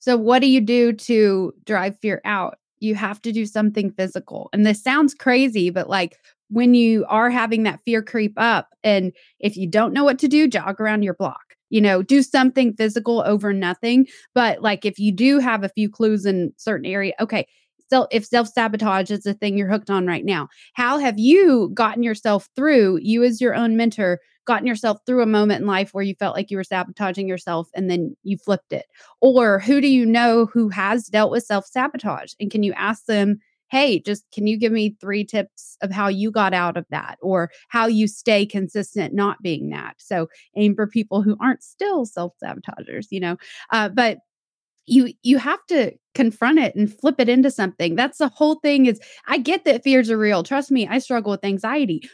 So, 0.00 0.16
what 0.16 0.40
do 0.40 0.48
you 0.48 0.60
do 0.60 0.92
to 0.92 1.54
drive 1.64 1.98
fear 2.00 2.20
out? 2.24 2.58
You 2.80 2.94
have 2.94 3.20
to 3.22 3.32
do 3.32 3.46
something 3.46 3.90
physical. 3.92 4.48
And 4.52 4.66
this 4.66 4.82
sounds 4.82 5.14
crazy, 5.14 5.70
but 5.70 5.88
like 5.88 6.16
when 6.50 6.74
you 6.74 7.04
are 7.08 7.30
having 7.30 7.64
that 7.64 7.80
fear 7.84 8.02
creep 8.02 8.34
up, 8.36 8.68
and 8.84 9.12
if 9.40 9.56
you 9.56 9.66
don't 9.68 9.92
know 9.92 10.04
what 10.04 10.18
to 10.20 10.28
do, 10.28 10.48
jog 10.48 10.80
around 10.80 11.02
your 11.02 11.14
block 11.14 11.40
you 11.70 11.80
know 11.80 12.02
do 12.02 12.22
something 12.22 12.72
physical 12.74 13.22
over 13.26 13.52
nothing 13.52 14.06
but 14.34 14.62
like 14.62 14.84
if 14.86 14.98
you 14.98 15.12
do 15.12 15.38
have 15.38 15.64
a 15.64 15.68
few 15.68 15.90
clues 15.90 16.24
in 16.24 16.52
certain 16.56 16.86
area 16.86 17.12
okay 17.20 17.46
so 17.90 18.06
if 18.10 18.24
self-sabotage 18.24 19.10
is 19.10 19.22
the 19.22 19.34
thing 19.34 19.56
you're 19.56 19.70
hooked 19.70 19.90
on 19.90 20.06
right 20.06 20.24
now 20.24 20.48
how 20.74 20.98
have 20.98 21.18
you 21.18 21.70
gotten 21.74 22.02
yourself 22.02 22.48
through 22.56 22.98
you 23.02 23.22
as 23.22 23.40
your 23.40 23.54
own 23.54 23.76
mentor 23.76 24.18
gotten 24.48 24.66
yourself 24.66 24.98
through 25.06 25.22
a 25.22 25.26
moment 25.26 25.60
in 25.60 25.66
life 25.66 25.90
where 25.92 26.02
you 26.02 26.14
felt 26.14 26.34
like 26.34 26.50
you 26.50 26.56
were 26.56 26.64
sabotaging 26.64 27.28
yourself 27.28 27.68
and 27.74 27.88
then 27.88 28.16
you 28.24 28.36
flipped 28.38 28.72
it? 28.72 28.86
Or 29.20 29.60
who 29.60 29.80
do 29.80 29.86
you 29.86 30.04
know 30.04 30.46
who 30.46 30.70
has 30.70 31.06
dealt 31.06 31.30
with 31.30 31.44
self-sabotage? 31.44 32.32
And 32.40 32.50
can 32.50 32.64
you 32.64 32.72
ask 32.72 33.04
them 33.04 33.38
hey, 33.70 34.00
just 34.00 34.24
can 34.32 34.46
you 34.46 34.56
give 34.56 34.72
me 34.72 34.96
three 34.98 35.24
tips 35.24 35.76
of 35.82 35.90
how 35.90 36.08
you 36.08 36.30
got 36.30 36.54
out 36.54 36.78
of 36.78 36.86
that 36.88 37.18
or 37.20 37.50
how 37.68 37.86
you 37.86 38.08
stay 38.08 38.46
consistent 38.46 39.12
not 39.12 39.42
being 39.42 39.68
that? 39.68 39.94
So 39.98 40.28
aim 40.56 40.74
for 40.74 40.86
people 40.86 41.20
who 41.20 41.36
aren't 41.38 41.62
still 41.62 42.06
self 42.06 42.32
sabotagers, 42.38 43.08
you 43.10 43.20
know, 43.20 43.36
uh, 43.70 43.90
but 43.90 44.20
you 44.88 45.12
you 45.22 45.38
have 45.38 45.64
to 45.66 45.92
confront 46.14 46.58
it 46.58 46.74
and 46.74 46.92
flip 46.92 47.16
it 47.18 47.28
into 47.28 47.50
something. 47.50 47.94
That's 47.94 48.18
the 48.18 48.28
whole 48.28 48.56
thing 48.56 48.86
is 48.86 49.00
i 49.26 49.38
get 49.38 49.64
that 49.64 49.84
fears 49.84 50.10
are 50.10 50.18
real. 50.18 50.42
Trust 50.42 50.70
me 50.70 50.86
i 50.88 50.98
struggle 50.98 51.30
with 51.30 51.44
anxiety. 51.44 52.08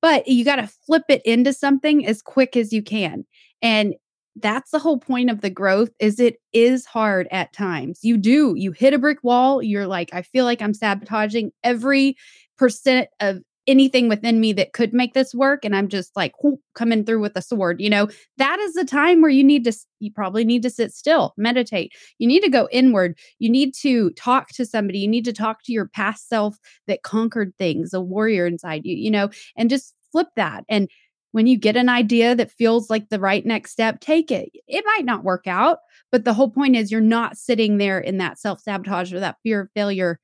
But 0.00 0.28
you 0.28 0.44
got 0.44 0.56
to 0.56 0.66
flip 0.86 1.04
it 1.08 1.22
into 1.24 1.52
something 1.52 2.06
as 2.06 2.20
quick 2.20 2.56
as 2.56 2.72
you 2.72 2.82
can. 2.82 3.24
And 3.62 3.94
that's 4.36 4.70
the 4.70 4.78
whole 4.78 4.98
point 4.98 5.30
of 5.30 5.40
the 5.40 5.48
growth 5.48 5.88
is 5.98 6.20
it 6.20 6.36
is 6.52 6.84
hard 6.84 7.26
at 7.30 7.54
times. 7.54 8.00
You 8.02 8.18
do. 8.18 8.54
You 8.54 8.72
hit 8.72 8.92
a 8.92 8.98
brick 8.98 9.18
wall 9.22 9.62
you're 9.62 9.86
like 9.86 10.10
i 10.12 10.22
feel 10.22 10.44
like 10.44 10.60
i'm 10.62 10.74
sabotaging 10.74 11.52
every 11.64 12.16
percent 12.58 13.08
of 13.20 13.40
anything 13.66 14.08
within 14.08 14.40
me 14.40 14.52
that 14.52 14.72
could 14.72 14.92
make 14.92 15.14
this 15.14 15.34
work 15.34 15.64
and 15.64 15.74
i'm 15.74 15.88
just 15.88 16.14
like 16.16 16.32
whoop, 16.42 16.60
coming 16.74 17.04
through 17.04 17.20
with 17.20 17.36
a 17.36 17.42
sword 17.42 17.80
you 17.80 17.90
know? 17.90 18.08
That 18.38 18.58
is 18.60 18.74
the 18.74 18.84
time 18.84 19.20
where 19.20 19.30
you 19.30 19.44
need 19.44 19.64
to 19.64 19.72
you 20.00 20.12
probably 20.12 20.44
need 20.44 20.62
to 20.62 20.70
sit 20.70 20.92
still 20.92 21.32
meditate. 21.36 21.92
You 22.18 22.26
need 22.28 22.40
to 22.40 22.50
go 22.50 22.68
inward. 22.70 23.18
You 23.38 23.48
need 23.48 23.74
to 23.76 24.10
talk 24.10 24.48
to 24.50 24.66
somebody. 24.66 24.98
You 24.98 25.08
need 25.08 25.24
to 25.24 25.32
talk 25.32 25.62
to 25.64 25.72
your 25.72 25.86
past 25.86 26.28
self 26.28 26.58
that 26.86 27.02
conquered 27.02 27.54
things 27.56 27.94
a 27.94 28.00
warrior 28.00 28.46
inside 28.46 28.82
you 28.84 28.96
you 28.96 29.10
know? 29.10 29.30
And 29.56 29.70
just 29.70 29.94
flip 30.12 30.28
that 30.36 30.64
and 30.68 30.88
when 31.32 31.46
you 31.46 31.58
get 31.58 31.76
an 31.76 31.90
idea 31.90 32.34
that 32.34 32.50
feels 32.50 32.88
like 32.88 33.10
the 33.10 33.20
right 33.20 33.44
next 33.44 33.72
step, 33.72 34.00
take 34.00 34.30
it. 34.30 34.48
It 34.66 34.84
might 34.86 35.04
not 35.04 35.22
work 35.22 35.46
out, 35.46 35.80
but 36.10 36.24
the 36.24 36.32
whole 36.32 36.50
point 36.50 36.76
is 36.76 36.90
you're 36.90 37.02
not 37.02 37.36
sitting 37.36 37.76
there 37.76 37.98
in 37.98 38.16
that 38.18 38.38
self 38.38 38.62
sabotage 38.62 39.12
or 39.12 39.20
that 39.20 39.36
fear 39.42 39.60
of 39.60 39.68
failure 39.74 40.18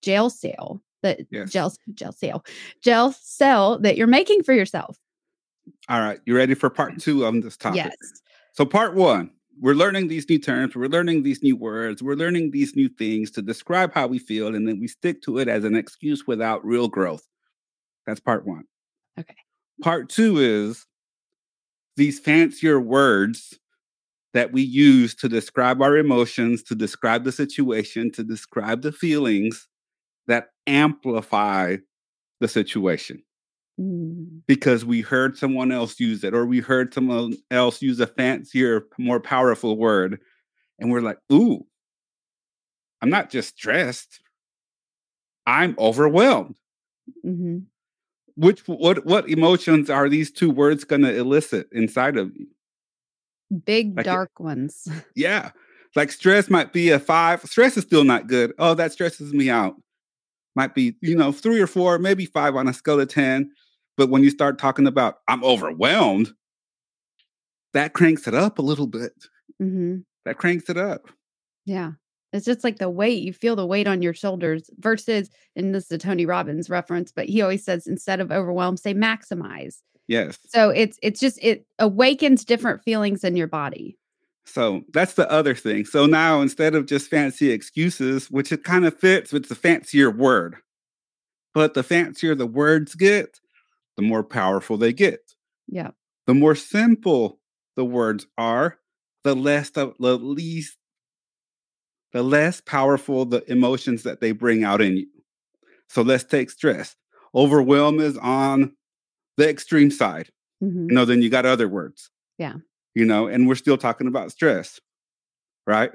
jail 0.00 0.30
cell, 0.30 0.80
that 1.02 1.20
yes. 1.30 1.50
jail, 1.50 1.72
jail 1.94 2.12
cell, 2.12 2.44
jail 2.82 3.12
cell 3.12 3.78
that 3.80 3.96
you're 3.96 4.06
making 4.06 4.42
for 4.42 4.52
yourself. 4.52 4.98
All 5.88 6.00
right. 6.00 6.20
You 6.26 6.36
ready 6.36 6.54
for 6.54 6.70
part 6.70 6.98
two 6.98 7.26
on 7.26 7.40
this 7.40 7.56
topic? 7.56 7.76
Yes. 7.76 7.96
So, 8.52 8.64
part 8.64 8.94
one, 8.94 9.30
we're 9.60 9.74
learning 9.74 10.08
these 10.08 10.28
new 10.28 10.38
terms, 10.38 10.74
we're 10.74 10.88
learning 10.88 11.22
these 11.22 11.42
new 11.42 11.56
words, 11.56 12.02
we're 12.02 12.14
learning 12.14 12.50
these 12.50 12.76
new 12.76 12.88
things 12.88 13.30
to 13.32 13.42
describe 13.42 13.92
how 13.92 14.06
we 14.06 14.18
feel, 14.18 14.54
and 14.54 14.66
then 14.66 14.80
we 14.80 14.88
stick 14.88 15.22
to 15.22 15.38
it 15.38 15.48
as 15.48 15.64
an 15.64 15.74
excuse 15.74 16.26
without 16.26 16.64
real 16.64 16.88
growth. 16.88 17.26
That's 18.06 18.20
part 18.20 18.46
one. 18.46 18.64
Okay. 19.18 19.36
Part 19.82 20.08
two 20.08 20.38
is 20.38 20.86
these 21.96 22.18
fancier 22.18 22.80
words 22.80 23.58
that 24.34 24.52
we 24.52 24.62
use 24.62 25.14
to 25.16 25.28
describe 25.28 25.82
our 25.82 25.96
emotions, 25.96 26.62
to 26.64 26.74
describe 26.74 27.24
the 27.24 27.32
situation, 27.32 28.10
to 28.12 28.22
describe 28.22 28.82
the 28.82 28.92
feelings 28.92 29.68
that 30.26 30.48
amplify 30.68 31.76
the 32.40 32.48
situation. 32.48 33.22
Mm. 33.80 34.42
Because 34.46 34.84
we 34.84 35.00
heard 35.00 35.36
someone 35.36 35.72
else 35.72 35.98
use 36.00 36.24
it, 36.24 36.34
or 36.34 36.46
we 36.46 36.60
heard 36.60 36.92
someone 36.92 37.34
else 37.50 37.80
use 37.80 38.00
a 38.00 38.06
fancier, 38.06 38.86
more 38.98 39.20
powerful 39.20 39.76
word. 39.76 40.20
And 40.78 40.90
we're 40.90 41.00
like, 41.00 41.18
ooh, 41.32 41.66
I'm 43.00 43.10
not 43.10 43.30
just 43.30 43.56
stressed, 43.56 44.20
I'm 45.46 45.74
overwhelmed. 45.78 46.56
Mm-hmm 47.24 47.58
which 48.38 48.60
what 48.68 49.04
what 49.04 49.28
emotions 49.28 49.90
are 49.90 50.08
these 50.08 50.30
two 50.30 50.50
words 50.50 50.84
going 50.84 51.02
to 51.02 51.14
elicit 51.14 51.66
inside 51.72 52.16
of 52.16 52.34
you? 52.36 52.46
Big 53.64 53.96
like 53.96 54.06
dark 54.06 54.30
it, 54.38 54.42
ones. 54.42 54.88
Yeah. 55.16 55.50
Like 55.96 56.12
stress 56.12 56.48
might 56.48 56.72
be 56.72 56.90
a 56.90 57.00
5. 57.00 57.42
Stress 57.44 57.76
is 57.76 57.82
still 57.82 58.04
not 58.04 58.28
good. 58.28 58.52
Oh, 58.58 58.74
that 58.74 58.92
stresses 58.92 59.32
me 59.32 59.50
out. 59.50 59.74
Might 60.58 60.74
be, 60.74 60.96
you 61.02 61.14
know, 61.14 61.30
3 61.30 61.60
or 61.60 61.68
4, 61.68 62.00
maybe 62.00 62.26
5 62.26 62.56
on 62.56 62.66
a 62.66 62.74
scale 62.74 62.98
of 62.98 63.06
10. 63.06 63.48
But 63.96 64.10
when 64.10 64.24
you 64.24 64.30
start 64.30 64.58
talking 64.58 64.88
about 64.88 65.18
I'm 65.28 65.44
overwhelmed, 65.44 66.32
that 67.74 67.92
cranks 67.92 68.26
it 68.26 68.34
up 68.34 68.58
a 68.58 68.62
little 68.62 68.88
bit. 68.88 69.12
Mm-hmm. 69.62 69.98
That 70.24 70.36
cranks 70.36 70.68
it 70.68 70.76
up. 70.76 71.10
Yeah. 71.64 71.92
It's 72.32 72.44
just 72.44 72.64
like 72.64 72.78
the 72.78 72.90
weight, 72.90 73.22
you 73.22 73.32
feel 73.32 73.54
the 73.54 73.68
weight 73.68 73.86
on 73.86 74.02
your 74.02 74.14
shoulders 74.14 74.68
versus, 74.80 75.30
and 75.54 75.72
this 75.72 75.84
is 75.84 75.92
a 75.92 75.98
Tony 75.98 76.26
Robbins 76.26 76.68
reference, 76.68 77.12
but 77.12 77.26
he 77.28 77.40
always 77.40 77.64
says 77.64 77.86
instead 77.86 78.18
of 78.18 78.32
overwhelm, 78.32 78.76
say 78.76 78.92
maximize. 78.92 79.76
Yes. 80.08 80.40
So 80.48 80.70
it's 80.70 80.98
it's 81.04 81.20
just 81.20 81.38
it 81.40 81.66
awakens 81.78 82.44
different 82.44 82.82
feelings 82.82 83.22
in 83.22 83.36
your 83.36 83.46
body. 83.46 83.96
So 84.48 84.82
that's 84.92 85.14
the 85.14 85.30
other 85.30 85.54
thing. 85.54 85.84
So 85.84 86.06
now 86.06 86.40
instead 86.40 86.74
of 86.74 86.86
just 86.86 87.10
fancy 87.10 87.50
excuses, 87.50 88.30
which 88.30 88.50
it 88.50 88.64
kind 88.64 88.86
of 88.86 88.98
fits 88.98 89.32
with 89.32 89.48
the 89.48 89.54
fancier 89.54 90.10
word, 90.10 90.56
but 91.54 91.74
the 91.74 91.82
fancier 91.82 92.34
the 92.34 92.46
words 92.46 92.94
get, 92.94 93.40
the 93.96 94.02
more 94.02 94.24
powerful 94.24 94.76
they 94.76 94.92
get. 94.92 95.20
Yeah. 95.66 95.90
The 96.26 96.34
more 96.34 96.54
simple 96.54 97.40
the 97.76 97.84
words 97.84 98.26
are, 98.36 98.78
the 99.24 99.34
less 99.34 99.70
the, 99.70 99.92
the 99.98 100.16
least 100.16 100.76
the 102.12 102.22
less 102.22 102.60
powerful 102.60 103.26
the 103.26 103.44
emotions 103.50 104.02
that 104.04 104.20
they 104.20 104.32
bring 104.32 104.64
out 104.64 104.80
in 104.80 104.96
you. 104.96 105.06
So 105.88 106.02
let's 106.02 106.24
take 106.24 106.50
stress. 106.50 106.96
Overwhelm 107.34 108.00
is 108.00 108.16
on 108.16 108.72
the 109.36 109.48
extreme 109.48 109.90
side. 109.90 110.30
Mm-hmm. 110.62 110.88
You 110.88 110.94
know, 110.94 111.04
then 111.04 111.22
you 111.22 111.28
got 111.28 111.44
other 111.46 111.68
words. 111.68 112.10
Yeah. 112.38 112.54
You 112.94 113.04
know, 113.04 113.26
and 113.28 113.46
we're 113.46 113.54
still 113.54 113.78
talking 113.78 114.06
about 114.06 114.32
stress, 114.32 114.80
right? 115.66 115.92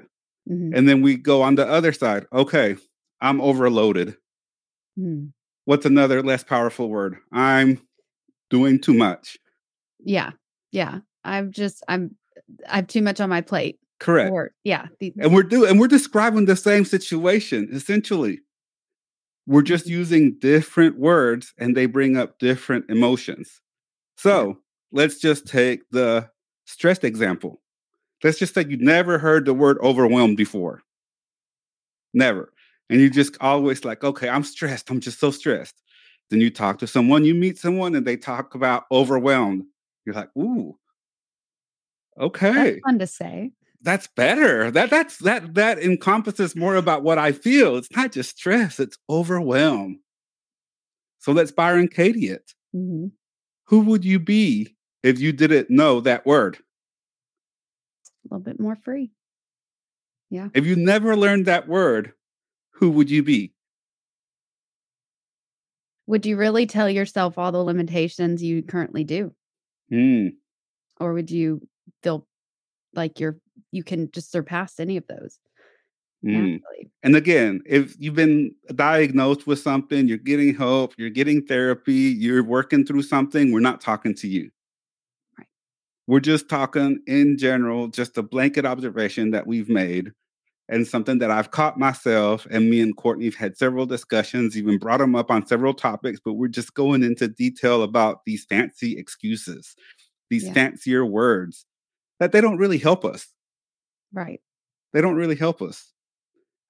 Mm-hmm. 0.48 0.74
And 0.74 0.88
then 0.88 1.02
we 1.02 1.16
go 1.16 1.42
on 1.42 1.54
the 1.54 1.66
other 1.66 1.92
side. 1.92 2.26
Okay, 2.32 2.76
I'm 3.20 3.40
overloaded. 3.40 4.16
Mm. 4.98 5.32
What's 5.64 5.86
another 5.86 6.22
less 6.22 6.44
powerful 6.44 6.88
word? 6.88 7.16
I'm 7.32 7.80
doing 8.50 8.78
too 8.78 8.94
much. 8.94 9.38
Yeah. 10.04 10.32
Yeah. 10.72 10.98
I'm 11.24 11.52
just, 11.52 11.82
I'm, 11.88 12.16
I 12.68 12.76
have 12.76 12.86
too 12.86 13.02
much 13.02 13.20
on 13.20 13.30
my 13.30 13.40
plate. 13.40 13.78
Correct. 13.98 14.30
Or, 14.30 14.50
yeah. 14.64 14.88
The, 15.00 15.14
and 15.18 15.32
we're 15.32 15.42
doing 15.42 15.70
and 15.70 15.80
we're 15.80 15.88
describing 15.88 16.44
the 16.44 16.56
same 16.56 16.84
situation 16.84 17.68
essentially. 17.72 18.40
We're 19.46 19.62
just 19.62 19.86
mm-hmm. 19.86 19.94
using 19.94 20.38
different 20.38 20.98
words 20.98 21.54
and 21.58 21.74
they 21.74 21.86
bring 21.86 22.16
up 22.16 22.38
different 22.38 22.90
emotions. 22.90 23.62
So 24.18 24.46
yeah. 24.46 24.54
let's 24.92 25.18
just 25.18 25.46
take 25.46 25.88
the 25.90 26.28
stressed 26.64 27.04
example. 27.04 27.60
Let's 28.22 28.38
just 28.38 28.54
say 28.54 28.64
you 28.66 28.76
never 28.78 29.18
heard 29.18 29.44
the 29.44 29.54
word 29.54 29.78
overwhelmed 29.80 30.36
before. 30.36 30.82
Never. 32.14 32.52
And 32.88 33.00
you 33.00 33.10
just 33.10 33.36
always 33.40 33.84
like, 33.84 34.04
okay, 34.04 34.28
I'm 34.28 34.44
stressed. 34.44 34.90
I'm 34.90 35.00
just 35.00 35.18
so 35.18 35.30
stressed. 35.30 35.82
Then 36.30 36.40
you 36.40 36.50
talk 36.50 36.78
to 36.78 36.86
someone, 36.86 37.24
you 37.24 37.34
meet 37.34 37.58
someone, 37.58 37.94
and 37.94 38.06
they 38.06 38.16
talk 38.16 38.54
about 38.54 38.84
overwhelmed. 38.90 39.64
You're 40.06 40.14
like, 40.14 40.30
ooh, 40.38 40.78
okay. 42.18 42.52
That's 42.52 42.80
fun 42.84 42.98
to 42.98 43.06
say 43.06 43.52
that's 43.84 44.06
better. 44.08 44.70
That 44.70 44.90
that's 44.90 45.18
that 45.18 45.54
that 45.54 45.78
encompasses 45.78 46.56
more 46.56 46.74
about 46.74 47.02
what 47.02 47.18
I 47.18 47.32
feel. 47.32 47.76
It's 47.76 47.94
not 47.94 48.12
just 48.12 48.36
stress, 48.38 48.80
it's 48.80 48.98
overwhelm. 49.08 50.00
So 51.18 51.32
let's 51.32 51.52
Byron 51.52 51.88
Katie 51.88 52.28
it. 52.28 52.52
Mm-hmm. 52.74 53.08
Who 53.66 53.80
would 53.80 54.04
you 54.04 54.18
be 54.18 54.73
if 55.04 55.20
you 55.20 55.32
didn't 55.32 55.70
know 55.70 56.00
that 56.00 56.26
word? 56.26 56.56
A 56.56 58.34
little 58.34 58.44
bit 58.44 58.58
more 58.58 58.74
free. 58.74 59.12
Yeah. 60.30 60.48
If 60.54 60.66
you 60.66 60.74
never 60.74 61.14
learned 61.14 61.46
that 61.46 61.68
word, 61.68 62.12
who 62.72 62.90
would 62.90 63.08
you 63.08 63.22
be? 63.22 63.52
Would 66.06 66.26
you 66.26 66.36
really 66.36 66.66
tell 66.66 66.90
yourself 66.90 67.38
all 67.38 67.52
the 67.52 67.62
limitations 67.62 68.42
you 68.42 68.62
currently 68.62 69.04
do? 69.04 69.32
Mm. 69.92 70.34
Or 70.98 71.12
would 71.12 71.30
you 71.30 71.66
feel 72.02 72.26
like 72.94 73.20
you're 73.20 73.38
you 73.74 73.82
can 73.82 74.10
just 74.12 74.30
surpass 74.30 74.78
any 74.78 74.96
of 74.96 75.04
those. 75.08 75.38
Mm. 76.24 76.60
And 77.02 77.16
again, 77.16 77.60
if 77.66 77.94
you've 77.98 78.14
been 78.14 78.54
diagnosed 78.74 79.46
with 79.46 79.58
something, 79.58 80.08
you're 80.08 80.16
getting 80.16 80.54
help, 80.54 80.94
you're 80.96 81.10
getting 81.10 81.44
therapy, 81.44 81.92
you're 81.92 82.42
working 82.42 82.86
through 82.86 83.02
something, 83.02 83.52
we're 83.52 83.60
not 83.60 83.82
talking 83.82 84.14
to 84.14 84.28
you. 84.28 84.50
We're 86.06 86.20
just 86.20 86.48
talking 86.48 87.00
in 87.06 87.38
general, 87.38 87.88
just 87.88 88.18
a 88.18 88.22
blanket 88.22 88.66
observation 88.66 89.30
that 89.30 89.46
we've 89.46 89.68
made 89.68 90.12
and 90.68 90.86
something 90.86 91.18
that 91.18 91.30
I've 91.30 91.50
caught 91.50 91.78
myself. 91.78 92.46
And 92.50 92.70
me 92.70 92.80
and 92.80 92.96
Courtney 92.96 93.26
have 93.26 93.34
had 93.34 93.56
several 93.56 93.86
discussions, 93.86 94.56
even 94.56 94.78
brought 94.78 94.98
them 94.98 95.14
up 95.14 95.30
on 95.30 95.46
several 95.46 95.74
topics, 95.74 96.20
but 96.22 96.34
we're 96.34 96.48
just 96.48 96.74
going 96.74 97.02
into 97.02 97.28
detail 97.28 97.82
about 97.82 98.24
these 98.26 98.44
fancy 98.44 98.98
excuses, 98.98 99.74
these 100.30 100.44
yeah. 100.44 100.52
fancier 100.52 101.06
words 101.06 101.64
that 102.20 102.32
they 102.32 102.40
don't 102.40 102.58
really 102.58 102.78
help 102.78 103.04
us. 103.04 103.26
Right. 104.12 104.40
They 104.92 105.00
don't 105.00 105.16
really 105.16 105.36
help 105.36 105.60
us. 105.60 105.90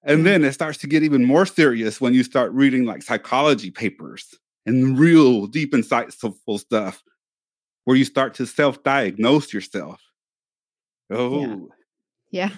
And 0.03 0.25
then 0.25 0.43
it 0.43 0.53
starts 0.53 0.77
to 0.79 0.87
get 0.87 1.01
even 1.01 1.25
more 1.25 1.47
serious 1.47 1.99
when 1.99 2.13
you 2.13 2.23
start 2.23 2.51
reading 2.51 2.85
like 2.85 3.01
psychology 3.01 3.71
papers 3.71 4.35
and 4.65 4.99
real 4.99 5.47
deep, 5.47 5.73
insightful 5.73 6.59
stuff 6.59 7.03
where 7.85 7.97
you 7.97 8.05
start 8.05 8.33
to 8.35 8.45
self 8.45 8.83
diagnose 8.83 9.53
yourself. 9.53 10.01
Oh, 11.09 11.69
yeah. 12.31 12.49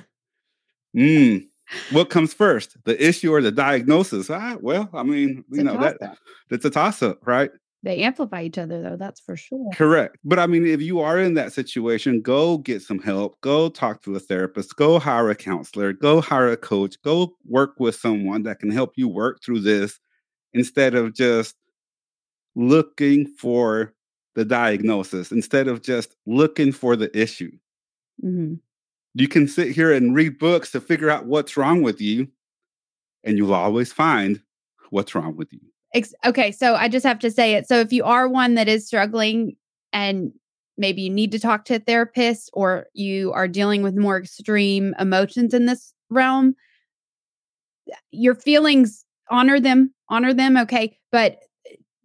yeah. 0.96 1.02
Mm. 1.02 1.48
What 1.92 2.10
comes 2.10 2.34
first, 2.34 2.78
the 2.86 3.06
issue 3.06 3.34
or 3.34 3.42
the 3.42 3.52
diagnosis? 3.52 4.30
Ah, 4.30 4.56
well, 4.62 4.90
I 4.94 5.04
mean, 5.04 5.44
it's 5.50 5.58
you 5.58 5.64
know 5.64 5.78
that 5.78 5.98
that's 6.50 6.64
a 6.64 6.70
toss 6.70 7.04
up, 7.04 7.28
right? 7.28 7.52
They 7.84 8.04
amplify 8.04 8.44
each 8.44 8.58
other, 8.58 8.82
though. 8.82 8.96
That's 8.96 9.20
for 9.20 9.36
sure. 9.36 9.70
Correct. 9.74 10.18
But 10.24 10.40
I 10.40 10.48
mean, 10.48 10.66
if 10.66 10.82
you 10.82 11.00
are 11.02 11.20
in 11.20 11.36
that 11.36 11.54
situation, 11.54 12.22
go 12.22 12.58
get 12.58 12.82
some 12.82 13.00
help. 13.00 13.40
Go 13.42 13.70
talk 13.70 14.02
to 14.04 14.16
a 14.16 14.20
therapist. 14.20 14.76
Go 14.76 14.98
hire 14.98 15.30
a 15.30 15.36
counselor. 15.36 15.94
Go 15.94 16.20
hire 16.20 16.52
a 16.52 16.58
coach. 16.58 16.96
Go 17.04 17.36
work 17.46 17.76
with 17.80 17.96
someone 17.96 18.44
that 18.44 18.60
can 18.60 18.72
help 18.72 18.94
you 18.96 19.08
work 19.08 19.44
through 19.44 19.60
this 19.60 20.00
instead 20.54 20.96
of 20.96 21.14
just 21.14 21.56
looking 22.56 23.28
for 23.28 23.94
the 24.38 24.46
diagnosis 24.46 25.32
instead 25.32 25.68
of 25.68 25.82
just 25.82 26.16
looking 26.28 26.72
for 26.72 26.96
the 26.96 27.10
issue. 27.20 27.50
Mm-hmm. 28.24 28.54
You 29.16 29.28
can 29.28 29.48
sit 29.48 29.72
here 29.72 29.92
and 29.92 30.14
read 30.14 30.38
books 30.38 30.70
to 30.72 30.80
figure 30.80 31.10
out 31.10 31.26
what's 31.26 31.58
wrong 31.58 31.82
with 31.82 32.00
you, 32.00 32.28
and 33.24 33.36
you'll 33.36 33.56
always 33.56 33.92
find 33.92 34.40
what's 34.92 35.16
wrong 35.16 35.36
with 35.36 35.52
you. 35.52 35.60
Okay, 36.24 36.52
so 36.52 36.76
I 36.76 36.88
just 36.88 37.04
have 37.04 37.18
to 37.20 37.32
say 37.32 37.56
it. 37.56 37.68
So 37.68 37.80
if 37.80 37.92
you 37.92 38.04
are 38.04 38.28
one 38.28 38.54
that 38.54 38.68
is 38.68 38.86
struggling 38.86 39.56
and 39.92 40.32
maybe 40.78 41.02
you 41.02 41.10
need 41.10 41.32
to 41.32 41.40
talk 41.40 41.66
to 41.66 41.78
a 41.78 41.80
therapist 41.80 42.52
or 42.54 42.86
you 42.94 43.34
are 43.34 43.48
dealing 43.48 43.82
with 43.82 43.96
more 43.96 44.20
extreme 44.20 44.94
emotions 45.00 45.56
in 45.56 45.66
this 45.66 45.96
realm, 46.12 46.56
your 48.12 48.36
feelings 48.36 49.04
honor 49.32 49.60
them, 49.60 49.96
honor 50.10 50.32
them, 50.32 50.58
okay? 50.58 50.96
But 51.12 51.40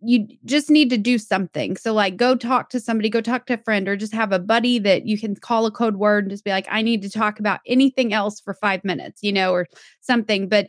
you 0.05 0.27
just 0.45 0.69
need 0.69 0.91
to 0.91 0.99
do 0.99 1.17
something. 1.19 1.77
So, 1.77 1.93
like, 1.93 2.17
go 2.17 2.35
talk 2.35 2.71
to 2.71 2.81
somebody, 2.81 3.09
go 3.09 3.21
talk 3.21 3.47
to 3.47 3.55
a 3.55 3.59
friend, 3.59 3.89
or 3.89 3.97
just 3.97 4.13
have 4.13 4.33
a 4.33 4.39
buddy 4.39 4.79
that 4.81 5.07
you 5.07 5.19
can 5.19 5.37
call 5.37 5.65
a 5.67 5.71
code 5.71 5.97
word 5.97 6.25
and 6.25 6.31
just 6.31 6.45
be 6.45 6.51
like, 6.51 6.67
I 6.71 6.83
need 6.83 7.03
to 7.03 7.11
talk 7.11 7.39
about 7.39 7.61
anything 7.67 8.13
else 8.13 8.41
for 8.41 8.55
five 8.55 8.85
minutes, 8.85 9.23
you 9.23 9.33
know, 9.33 9.53
or 9.53 9.69
something. 10.01 10.49
But 10.49 10.69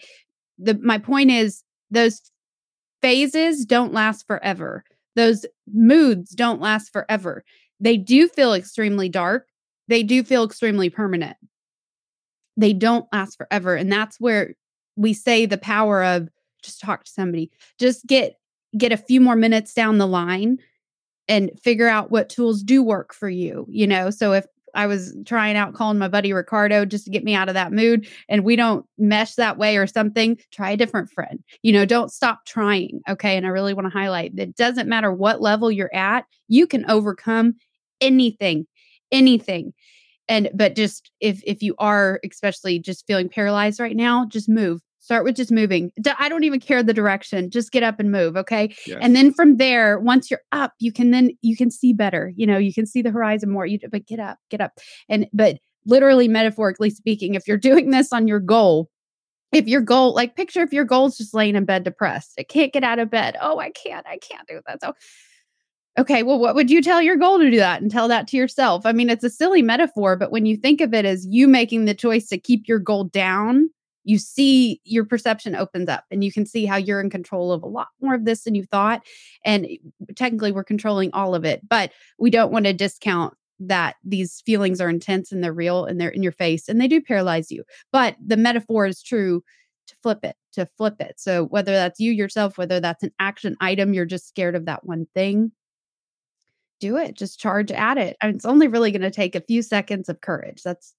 the 0.60 0.76
my 0.76 0.98
point 0.98 1.32
is, 1.32 1.64
those 1.90 2.22
phases 3.02 3.66
don't 3.66 3.94
last 3.94 4.28
forever. 4.28 4.84
Those 5.16 5.46
moods 5.72 6.32
don't 6.32 6.62
last 6.62 6.92
forever. 6.92 7.44
They 7.80 7.98
do 7.98 8.28
feel 8.28 8.54
extremely 8.54 9.10
dark. 9.10 9.48
They 9.88 10.04
do 10.04 10.24
feel 10.24 10.44
extremely 10.44 10.90
permanent. 10.90 11.38
They 12.56 12.74
don't 12.74 13.08
last 13.12 13.38
forever. 13.38 13.76
And 13.76 13.92
that's 13.92 14.20
where 14.20 14.54
we 14.96 15.14
say 15.14 15.46
the 15.46 15.58
power 15.58 16.04
of 16.04 16.30
just 16.62 16.80
talk 16.80 17.04
to 17.04 17.12
somebody. 17.12 17.52
Just 17.78 18.06
get 18.06 18.38
get 18.78 18.92
a 18.92 18.98
few 18.98 19.22
more 19.22 19.36
minutes 19.36 19.74
down 19.74 19.98
the 19.98 20.08
line 20.08 20.58
and 21.28 21.52
figure 21.62 21.88
out 21.88 22.12
what 22.12 22.30
tools 22.30 22.64
do 22.64 22.84
work 22.84 23.14
for 23.14 23.30
you, 23.30 23.66
you 23.70 23.88
know? 23.88 24.10
So 24.10 24.34
if 24.34 24.46
I 24.76 24.88
was 24.88 25.16
trying 25.26 25.56
out 25.56 25.74
calling 25.74 26.00
my 26.00 26.08
buddy 26.08 26.34
Ricardo 26.34 26.86
just 26.86 27.06
to 27.06 27.12
get 27.12 27.24
me 27.24 27.36
out 27.36 27.48
of 27.48 27.54
that 27.54 27.72
mood 27.72 28.08
and 28.28 28.44
we 28.44 28.56
don't 28.56 28.86
mesh 28.98 29.36
that 29.36 29.58
way 29.58 29.78
or 29.78 29.88
something, 29.88 30.38
try 30.52 30.72
a 30.72 30.78
different 30.78 31.12
friend. 31.12 31.44
You 31.62 31.74
know, 31.74 31.86
don't 31.86 32.12
stop 32.12 32.46
trying. 32.46 33.02
Okay. 33.08 33.38
And 33.38 33.46
I 33.46 33.50
really 33.50 33.74
want 33.74 33.86
to 33.86 33.98
highlight 33.98 34.36
that 34.36 34.56
doesn't 34.56 34.90
matter 34.90 35.14
what 35.14 35.42
level 35.42 35.72
you're 35.72 35.94
at, 35.94 36.26
you 36.48 36.66
can 36.66 36.90
overcome 36.90 37.56
anything, 38.02 38.66
anything. 39.12 39.74
And 40.28 40.50
but 40.54 40.76
just 40.76 41.12
if 41.20 41.42
if 41.46 41.62
you 41.62 41.76
are 41.80 42.20
especially 42.28 42.80
just 42.80 43.06
feeling 43.06 43.30
paralyzed 43.30 43.80
right 43.80 43.96
now, 43.96 44.26
just 44.26 44.50
move. 44.50 44.82
Start 45.04 45.26
with 45.26 45.36
just 45.36 45.52
moving. 45.52 45.92
I 46.18 46.30
don't 46.30 46.46
even 46.46 46.62
care 46.62 46.82
the 46.82 46.94
direction. 46.94 47.50
Just 47.50 47.74
get 47.74 47.84
up 47.84 48.00
and 48.00 48.10
move, 48.10 48.38
okay? 48.38 48.74
Yes. 48.88 49.00
And 49.02 49.14
then 49.14 49.34
from 49.34 49.58
there, 49.58 50.00
once 50.00 50.32
you're 50.32 50.40
up, 50.54 50.72
you 50.80 50.94
can 50.94 51.12
then 51.12 51.32
you 51.42 51.58
can 51.58 51.70
see 51.72 51.92
better. 51.92 52.32
You 52.38 52.48
know, 52.48 52.58
you 52.58 52.74
can 52.74 52.86
see 52.86 53.02
the 53.02 53.12
horizon 53.12 53.52
more. 53.52 53.66
You 53.66 53.80
but 53.92 54.08
get 54.08 54.22
up, 54.22 54.38
get 54.50 54.62
up. 54.62 54.72
And 55.10 55.28
but 55.34 55.58
literally 55.86 56.30
metaphorically 56.30 56.90
speaking, 56.90 57.36
if 57.36 57.50
you're 57.50 57.58
doing 57.72 57.90
this 57.90 58.14
on 58.14 58.30
your 58.30 58.40
goal, 58.40 58.90
if 59.52 59.68
your 59.68 59.82
goal, 59.82 60.14
like 60.14 60.38
picture 60.38 60.62
if 60.62 60.72
your 60.72 60.86
goal 60.86 61.08
is 61.08 61.18
just 61.18 61.34
laying 61.34 61.58
in 61.58 61.66
bed 61.66 61.84
depressed, 61.84 62.36
it 62.38 62.48
can't 62.48 62.72
get 62.72 62.86
out 62.86 63.00
of 63.00 63.10
bed. 63.10 63.36
Oh, 63.42 63.60
I 63.60 63.72
can't, 63.72 64.08
I 64.08 64.20
can't 64.20 64.48
do 64.48 64.62
that. 64.68 64.80
So 64.82 64.94
okay, 66.00 66.24
well, 66.24 66.40
what 66.40 66.56
would 66.56 66.72
you 66.72 66.82
tell 66.82 67.02
your 67.02 67.18
goal 67.18 67.40
to 67.40 67.52
do 67.52 67.58
that 67.58 67.82
and 67.82 67.92
tell 67.92 68.08
that 68.08 68.26
to 68.30 68.38
yourself? 68.38 68.86
I 68.86 68.94
mean, 68.94 69.10
it's 69.10 69.26
a 69.26 69.30
silly 69.30 69.62
metaphor, 69.62 70.16
but 70.16 70.32
when 70.32 70.46
you 70.46 70.56
think 70.56 70.80
of 70.80 70.94
it 70.94 71.04
as 71.04 71.28
you 71.30 71.50
making 71.50 71.84
the 71.84 71.94
choice 71.94 72.30
to 72.30 72.38
keep 72.38 72.70
your 72.70 72.80
goal 72.80 73.04
down 73.04 73.70
you 74.04 74.18
see 74.18 74.82
your 74.84 75.06
perception 75.06 75.56
opens 75.56 75.90
up 75.90 76.06
and 76.12 76.24
you 76.24 76.32
can 76.32 76.46
see 76.46 76.66
how 76.66 76.76
you're 76.76 77.02
in 77.02 77.10
control 77.10 77.52
of 77.52 77.64
a 77.64 77.68
lot 77.68 77.88
more 78.02 78.14
of 78.14 78.26
this 78.26 78.44
than 78.44 78.56
you 78.56 78.64
thought 78.64 79.02
and 79.46 79.68
technically 80.16 80.52
we're 80.52 80.64
controlling 80.64 81.10
all 81.14 81.36
of 81.36 81.46
it 81.46 81.68
but 81.68 81.92
we 82.20 82.30
don't 82.30 82.52
want 82.52 82.66
to 82.66 82.74
discount 82.74 83.34
that 83.60 83.96
these 84.04 84.42
feelings 84.46 84.82
are 84.82 84.90
intense 84.90 85.32
and 85.32 85.44
they're 85.44 85.54
real 85.54 85.86
and 85.86 86.00
they're 86.00 86.10
in 86.10 86.24
your 86.24 86.32
face 86.32 86.68
and 86.68 86.82
they 86.82 86.88
do 86.88 87.02
paralyze 87.02 87.52
you 87.52 87.64
but 87.92 88.16
the 88.26 88.38
metaphor 88.38 88.86
is 88.86 89.02
true 89.02 89.44
to 89.88 89.96
flip 90.02 90.20
it 90.24 90.36
to 90.52 90.68
flip 90.78 90.96
it 91.00 91.16
so 91.18 91.46
whether 91.46 91.72
that's 91.72 92.00
you 92.00 92.12
yourself 92.12 92.58
whether 92.58 92.80
that's 92.80 93.04
an 93.04 93.12
action 93.20 93.56
item 93.62 93.94
you're 93.94 94.06
just 94.06 94.28
scared 94.28 94.56
of 94.56 94.66
that 94.66 94.86
one 94.86 95.06
thing 95.14 95.52
do 96.80 96.98
it 96.98 97.16
just 97.16 97.40
charge 97.40 97.72
at 97.72 97.98
it 97.98 98.18
and 98.22 98.36
it's 98.36 98.46
only 98.46 98.68
really 98.68 98.92
going 98.92 99.02
to 99.02 99.12
take 99.12 99.36
a 99.36 99.42
few 99.42 99.62
seconds 99.62 100.10
of 100.10 100.20
courage 100.22 100.62
that's 100.64 100.94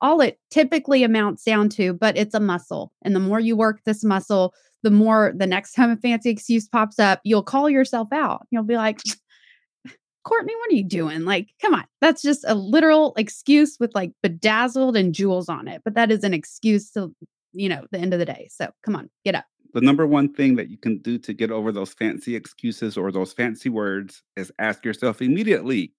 all 0.00 0.20
it 0.20 0.38
typically 0.50 1.02
amounts 1.02 1.44
down 1.44 1.68
to, 1.70 1.92
but 1.92 2.16
it's 2.16 2.34
a 2.34 2.40
muscle. 2.40 2.92
And 3.02 3.14
the 3.14 3.20
more 3.20 3.40
you 3.40 3.56
work 3.56 3.80
this 3.84 4.04
muscle, 4.04 4.54
the 4.82 4.90
more 4.90 5.32
the 5.36 5.46
next 5.46 5.72
time 5.74 5.90
a 5.90 5.96
fancy 5.96 6.30
excuse 6.30 6.68
pops 6.68 6.98
up, 6.98 7.20
you'll 7.24 7.42
call 7.42 7.68
yourself 7.68 8.08
out. 8.12 8.46
You'll 8.50 8.64
be 8.64 8.76
like, 8.76 9.00
Courtney, 10.24 10.54
what 10.56 10.70
are 10.70 10.76
you 10.76 10.84
doing? 10.84 11.24
Like, 11.24 11.50
come 11.60 11.74
on. 11.74 11.84
That's 12.00 12.22
just 12.22 12.44
a 12.46 12.54
literal 12.54 13.14
excuse 13.16 13.76
with 13.78 13.94
like 13.94 14.12
bedazzled 14.22 14.96
and 14.96 15.14
jewels 15.14 15.48
on 15.48 15.68
it. 15.68 15.82
But 15.84 15.94
that 15.94 16.10
is 16.10 16.24
an 16.24 16.34
excuse 16.34 16.90
to, 16.92 17.14
you 17.52 17.68
know, 17.68 17.86
the 17.90 17.98
end 17.98 18.12
of 18.12 18.18
the 18.18 18.26
day. 18.26 18.48
So 18.50 18.70
come 18.82 18.96
on, 18.96 19.10
get 19.24 19.34
up. 19.34 19.44
The 19.74 19.80
number 19.80 20.06
one 20.06 20.32
thing 20.32 20.54
that 20.56 20.70
you 20.70 20.78
can 20.78 20.98
do 20.98 21.18
to 21.18 21.32
get 21.32 21.50
over 21.50 21.72
those 21.72 21.92
fancy 21.92 22.36
excuses 22.36 22.96
or 22.96 23.10
those 23.10 23.32
fancy 23.32 23.68
words 23.68 24.22
is 24.36 24.52
ask 24.60 24.84
yourself 24.84 25.20
immediately, 25.20 25.92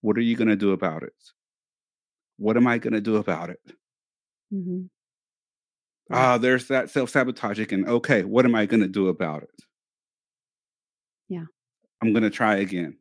what 0.00 0.16
are 0.16 0.22
you 0.22 0.34
going 0.34 0.48
to 0.48 0.56
do 0.56 0.72
about 0.72 1.02
it? 1.02 1.12
What 2.36 2.56
am 2.56 2.66
I 2.66 2.78
going 2.78 2.94
to 2.94 3.00
do 3.00 3.16
about 3.16 3.50
it? 3.50 3.60
Mm-hmm. 4.52 4.82
Ah, 6.12 6.38
there's 6.38 6.68
that 6.68 6.90
self 6.90 7.10
sabotage 7.10 7.58
again. 7.58 7.84
Okay, 7.86 8.24
what 8.24 8.44
am 8.44 8.54
I 8.54 8.66
going 8.66 8.82
to 8.82 8.88
do 8.88 9.08
about 9.08 9.42
it? 9.42 9.50
Yeah. 11.28 11.44
I'm 12.02 12.12
going 12.12 12.22
to 12.22 12.30
try 12.30 12.56
again. 12.56 12.98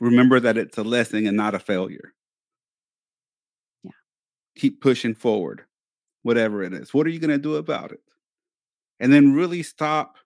Remember 0.00 0.40
that 0.40 0.56
it's 0.56 0.78
a 0.78 0.82
lesson 0.82 1.26
and 1.26 1.36
not 1.36 1.54
a 1.54 1.58
failure. 1.58 2.12
Yeah. 3.84 3.90
Keep 4.56 4.80
pushing 4.80 5.14
forward, 5.14 5.62
whatever 6.22 6.62
it 6.62 6.72
is. 6.72 6.92
What 6.92 7.06
are 7.06 7.10
you 7.10 7.20
going 7.20 7.30
to 7.30 7.38
do 7.38 7.56
about 7.56 7.92
it? 7.92 8.00
And 9.00 9.12
then 9.12 9.34
really 9.34 9.62
stop 9.62 10.16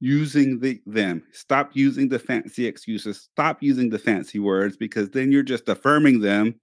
using 0.00 0.58
the 0.60 0.80
them. 0.86 1.22
Stop 1.32 1.70
using 1.74 2.08
the 2.08 2.18
fancy 2.18 2.66
excuses. 2.66 3.28
Stop 3.32 3.62
using 3.62 3.90
the 3.90 3.98
fancy 3.98 4.38
words 4.38 4.76
because 4.76 5.10
then 5.10 5.30
you're 5.30 5.42
just 5.42 5.68
affirming 5.68 6.20
them. 6.20 6.54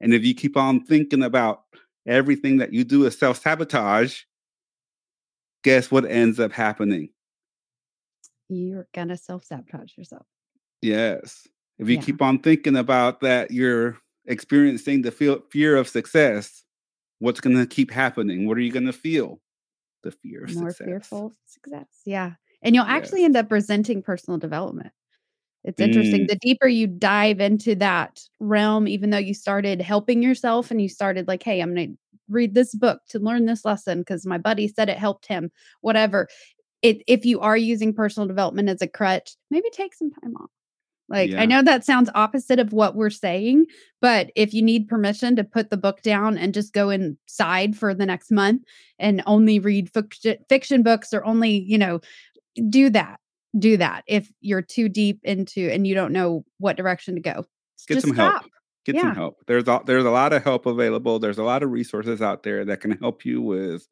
And 0.00 0.14
if 0.14 0.24
you 0.24 0.34
keep 0.34 0.56
on 0.56 0.84
thinking 0.84 1.22
about 1.22 1.62
everything 2.06 2.58
that 2.58 2.72
you 2.72 2.84
do 2.84 3.06
is 3.06 3.18
self-sabotage, 3.18 4.22
guess 5.62 5.90
what 5.90 6.04
ends 6.04 6.38
up 6.38 6.52
happening? 6.52 7.08
You're 8.48 8.86
gonna 8.94 9.16
self-sabotage 9.16 9.96
yourself. 9.96 10.26
Yes. 10.82 11.48
If 11.78 11.88
you 11.88 11.96
yeah. 11.96 12.02
keep 12.02 12.22
on 12.22 12.38
thinking 12.38 12.76
about 12.76 13.20
that, 13.22 13.50
you're 13.50 13.98
experiencing 14.26 15.02
the 15.02 15.10
feel, 15.10 15.40
fear 15.50 15.76
of 15.76 15.88
success. 15.88 16.62
What's 17.18 17.40
to 17.56 17.66
keep 17.66 17.90
happening? 17.90 18.46
What 18.46 18.58
are 18.58 18.60
you 18.60 18.70
to 18.86 18.92
feel? 18.92 19.40
The 20.02 20.10
fear 20.10 20.44
of 20.44 20.54
More 20.54 20.70
success. 20.70 20.86
fearful 20.86 21.32
success. 21.46 21.88
Yeah. 22.04 22.34
And 22.64 22.74
you'll 22.74 22.84
actually 22.84 23.24
end 23.24 23.36
up 23.36 23.52
resenting 23.52 24.02
personal 24.02 24.38
development. 24.38 24.90
It's 25.64 25.80
interesting. 25.80 26.22
Mm. 26.22 26.28
The 26.28 26.36
deeper 26.36 26.66
you 26.66 26.86
dive 26.86 27.40
into 27.40 27.74
that 27.76 28.20
realm, 28.40 28.86
even 28.88 29.10
though 29.10 29.18
you 29.18 29.32
started 29.32 29.80
helping 29.80 30.22
yourself 30.22 30.70
and 30.70 30.80
you 30.80 30.88
started 30.88 31.26
like, 31.28 31.42
hey, 31.42 31.60
I'm 31.60 31.74
going 31.74 31.92
to 31.92 31.98
read 32.28 32.54
this 32.54 32.74
book 32.74 33.00
to 33.10 33.18
learn 33.18 33.46
this 33.46 33.64
lesson 33.64 34.00
because 34.00 34.26
my 34.26 34.38
buddy 34.38 34.68
said 34.68 34.88
it 34.88 34.98
helped 34.98 35.26
him, 35.26 35.50
whatever. 35.80 36.28
It, 36.82 37.02
if 37.06 37.24
you 37.24 37.40
are 37.40 37.56
using 37.56 37.94
personal 37.94 38.26
development 38.26 38.68
as 38.68 38.82
a 38.82 38.86
crutch, 38.86 39.36
maybe 39.50 39.70
take 39.72 39.94
some 39.94 40.10
time 40.10 40.36
off. 40.36 40.50
Like, 41.08 41.30
Yeah. 41.30 41.40
I 41.40 41.46
know 41.46 41.62
that 41.62 41.84
sounds 41.84 42.10
opposite 42.14 42.58
of 42.58 42.72
what 42.72 42.94
we're 42.94 43.10
saying, 43.10 43.66
but 44.00 44.30
if 44.36 44.52
you 44.52 44.62
need 44.62 44.88
permission 44.88 45.36
to 45.36 45.44
put 45.44 45.70
the 45.70 45.76
book 45.76 46.02
down 46.02 46.36
and 46.36 46.52
just 46.52 46.72
go 46.72 46.90
inside 46.90 47.76
for 47.76 47.94
the 47.94 48.06
next 48.06 48.30
month 48.30 48.62
and 48.98 49.22
only 49.26 49.58
read 49.58 49.90
fiction, 49.92 50.36
fiction 50.48 50.82
books 50.82 51.12
or 51.12 51.24
only, 51.24 51.50
you 51.50 51.78
know, 51.78 52.00
do 52.68 52.90
that. 52.90 53.20
Do 53.56 53.76
that 53.76 54.02
if 54.08 54.28
you're 54.40 54.62
too 54.62 54.88
deep 54.88 55.20
into 55.22 55.70
and 55.70 55.86
you 55.86 55.94
don't 55.94 56.12
know 56.12 56.44
what 56.58 56.76
direction 56.76 57.14
to 57.14 57.20
go. 57.20 57.44
Get 57.86 57.94
just 57.94 58.06
some 58.06 58.16
stop. 58.16 58.42
help. 58.42 58.52
Get 58.84 59.00
some 59.00 59.14
help. 59.14 59.36
There's 59.46 59.66
a, 59.68 59.80
there's 59.86 60.04
a 60.04 60.10
lot 60.10 60.32
of 60.32 60.42
help 60.42 60.66
available. 60.66 61.18
There's 61.18 61.38
a 61.38 61.44
lot 61.44 61.62
of 61.62 61.70
resources 61.70 62.20
out 62.20 62.42
there 62.42 62.64
that 62.64 62.80
can 62.80 62.90
help 62.98 63.24
you 63.24 63.40
with 63.40 63.86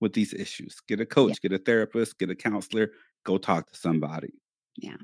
with 0.00 0.12
these 0.12 0.34
issues. 0.34 0.80
Get 0.86 1.00
a 1.00 1.06
coach, 1.06 1.40
get 1.40 1.52
a 1.52 1.58
therapist, 1.58 2.18
get 2.18 2.30
a 2.30 2.34
counselor, 2.34 2.90
go 3.24 3.38
talk 3.38 3.70
to 3.70 3.76
somebody. 3.76 4.34
Yeah. 4.76 4.96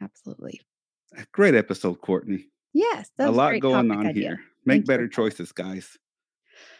Absolutely. 0.00 0.60
A 1.16 1.26
great 1.32 1.54
episode, 1.54 2.00
Courtney. 2.00 2.46
Yes. 2.72 3.10
A 3.18 3.30
lot 3.30 3.58
going 3.60 3.90
on 3.90 4.06
idea. 4.06 4.22
here. 4.22 4.40
Make 4.64 4.76
Thank 4.76 4.86
better 4.86 5.02
that. 5.04 5.12
choices, 5.12 5.52
guys. 5.52 5.98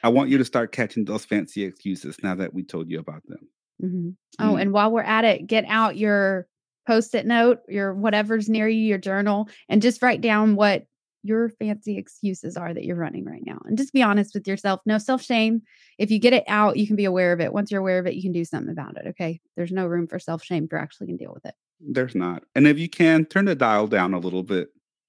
I 0.02 0.08
want 0.08 0.30
you 0.30 0.38
to 0.38 0.44
start 0.44 0.72
catching 0.72 1.04
those 1.04 1.24
fancy 1.24 1.64
excuses 1.64 2.16
now 2.22 2.34
that 2.36 2.54
we 2.54 2.62
told 2.62 2.90
you 2.90 3.00
about 3.00 3.26
them. 3.26 3.48
Mhm. 3.82 4.16
Oh, 4.38 4.54
Mm. 4.54 4.60
and 4.62 4.72
while 4.72 4.90
we're 4.92 5.02
at 5.02 5.24
it, 5.24 5.46
get 5.46 5.64
out 5.68 5.96
your 5.96 6.46
post-it 6.86 7.26
note, 7.26 7.60
your 7.68 7.94
whatever's 7.94 8.48
near 8.48 8.68
you, 8.68 8.82
your 8.82 8.98
journal, 8.98 9.48
and 9.68 9.82
just 9.82 10.02
write 10.02 10.20
down 10.20 10.56
what 10.56 10.86
your 11.22 11.50
fancy 11.50 11.98
excuses 11.98 12.56
are 12.56 12.72
that 12.72 12.84
you're 12.84 12.96
running 12.96 13.24
right 13.26 13.44
now. 13.44 13.60
And 13.66 13.76
just 13.76 13.92
be 13.92 14.02
honest 14.02 14.34
with 14.34 14.48
yourself. 14.48 14.80
No 14.86 14.96
self-shame. 14.96 15.60
If 15.98 16.10
you 16.10 16.18
get 16.18 16.32
it 16.32 16.44
out, 16.48 16.78
you 16.78 16.86
can 16.86 16.96
be 16.96 17.04
aware 17.04 17.32
of 17.34 17.40
it. 17.40 17.52
Once 17.52 17.70
you're 17.70 17.80
aware 17.80 17.98
of 17.98 18.06
it, 18.06 18.14
you 18.14 18.22
can 18.22 18.32
do 18.32 18.44
something 18.44 18.72
about 18.72 18.96
it. 18.96 19.06
Okay. 19.08 19.40
There's 19.56 19.70
no 19.70 19.86
room 19.86 20.06
for 20.06 20.18
self-shame 20.18 20.64
if 20.64 20.72
you're 20.72 20.80
actually 20.80 21.08
gonna 21.08 21.18
deal 21.18 21.32
with 21.34 21.44
it. 21.44 21.54
There's 21.78 22.14
not. 22.14 22.44
And 22.54 22.66
if 22.66 22.78
you 22.78 22.88
can, 22.88 23.26
turn 23.26 23.44
the 23.44 23.54
dial 23.54 23.86
down 23.86 24.14
a 24.14 24.18
little 24.18 24.42
bit. 24.42 24.68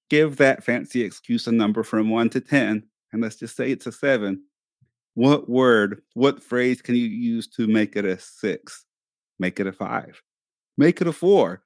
Give 0.09 0.35
that 0.35 0.63
fancy 0.65 1.01
excuse 1.01 1.47
a 1.47 1.51
number 1.53 1.81
from 1.83 2.09
one 2.09 2.29
to 2.31 2.41
10, 2.41 2.83
and 3.13 3.21
let's 3.21 3.37
just 3.37 3.55
say 3.55 3.71
it's 3.71 3.87
a 3.87 3.91
seven. 3.93 4.43
What 5.13 5.49
word, 5.49 6.01
what 6.13 6.41
phrase 6.41 6.81
can 6.81 6.95
you 6.95 7.05
use 7.07 7.47
to 7.49 7.67
make 7.67 7.95
it 7.95 8.05
a 8.05 8.17
six? 8.19 8.85
Make 9.39 9.59
it 9.59 9.67
a 9.67 9.73
five. 9.73 10.21
Make 10.77 11.01
it 11.01 11.07
a 11.07 11.13
four. 11.13 11.63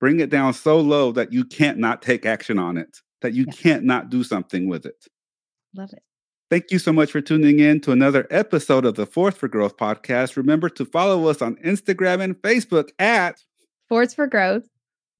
Bring 0.00 0.20
it 0.20 0.30
down 0.30 0.54
so 0.54 0.80
low 0.80 1.12
that 1.12 1.32
you 1.32 1.44
can't 1.44 1.78
not 1.78 2.02
take 2.02 2.24
action 2.26 2.58
on 2.58 2.76
it, 2.76 2.98
that 3.20 3.34
you 3.34 3.44
Yeah. 3.46 3.52
can't 3.52 3.84
not 3.84 4.08
do 4.10 4.24
something 4.24 4.68
with 4.68 4.86
it. 4.86 5.06
Love 5.76 5.92
it. 5.92 6.02
Thank 6.50 6.70
you 6.70 6.78
so 6.78 6.92
much 6.92 7.10
for 7.12 7.20
tuning 7.20 7.60
in 7.60 7.80
to 7.82 7.92
another 7.92 8.26
episode 8.30 8.84
of 8.84 8.94
the 8.94 9.06
Force 9.06 9.34
for 9.34 9.48
Growth 9.48 9.76
podcast. 9.76 10.36
Remember 10.36 10.68
to 10.70 10.84
follow 10.84 11.26
us 11.28 11.40
on 11.40 11.56
Instagram 11.56 12.20
and 12.22 12.36
Facebook 12.36 12.90
at 12.98 13.42
Force 13.88 14.12
for 14.14 14.26
growth. 14.26 14.64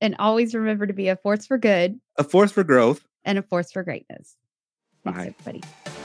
And 0.01 0.17
always 0.19 0.55
remember 0.55 0.87
to 0.87 0.93
be 0.93 1.09
a 1.09 1.17
force 1.17 1.47
for 1.47 1.59
good 1.59 2.01
A 2.19 2.25
Force 2.25 2.51
for 2.53 2.65
Growth. 2.65 3.07
and 3.25 3.39
a 3.39 3.43
force 3.43 3.71
for 3.71 3.83
greatness. 3.85 4.37
Thanks, 5.05 5.19
Bye. 5.19 5.35
everybody. 5.39 6.02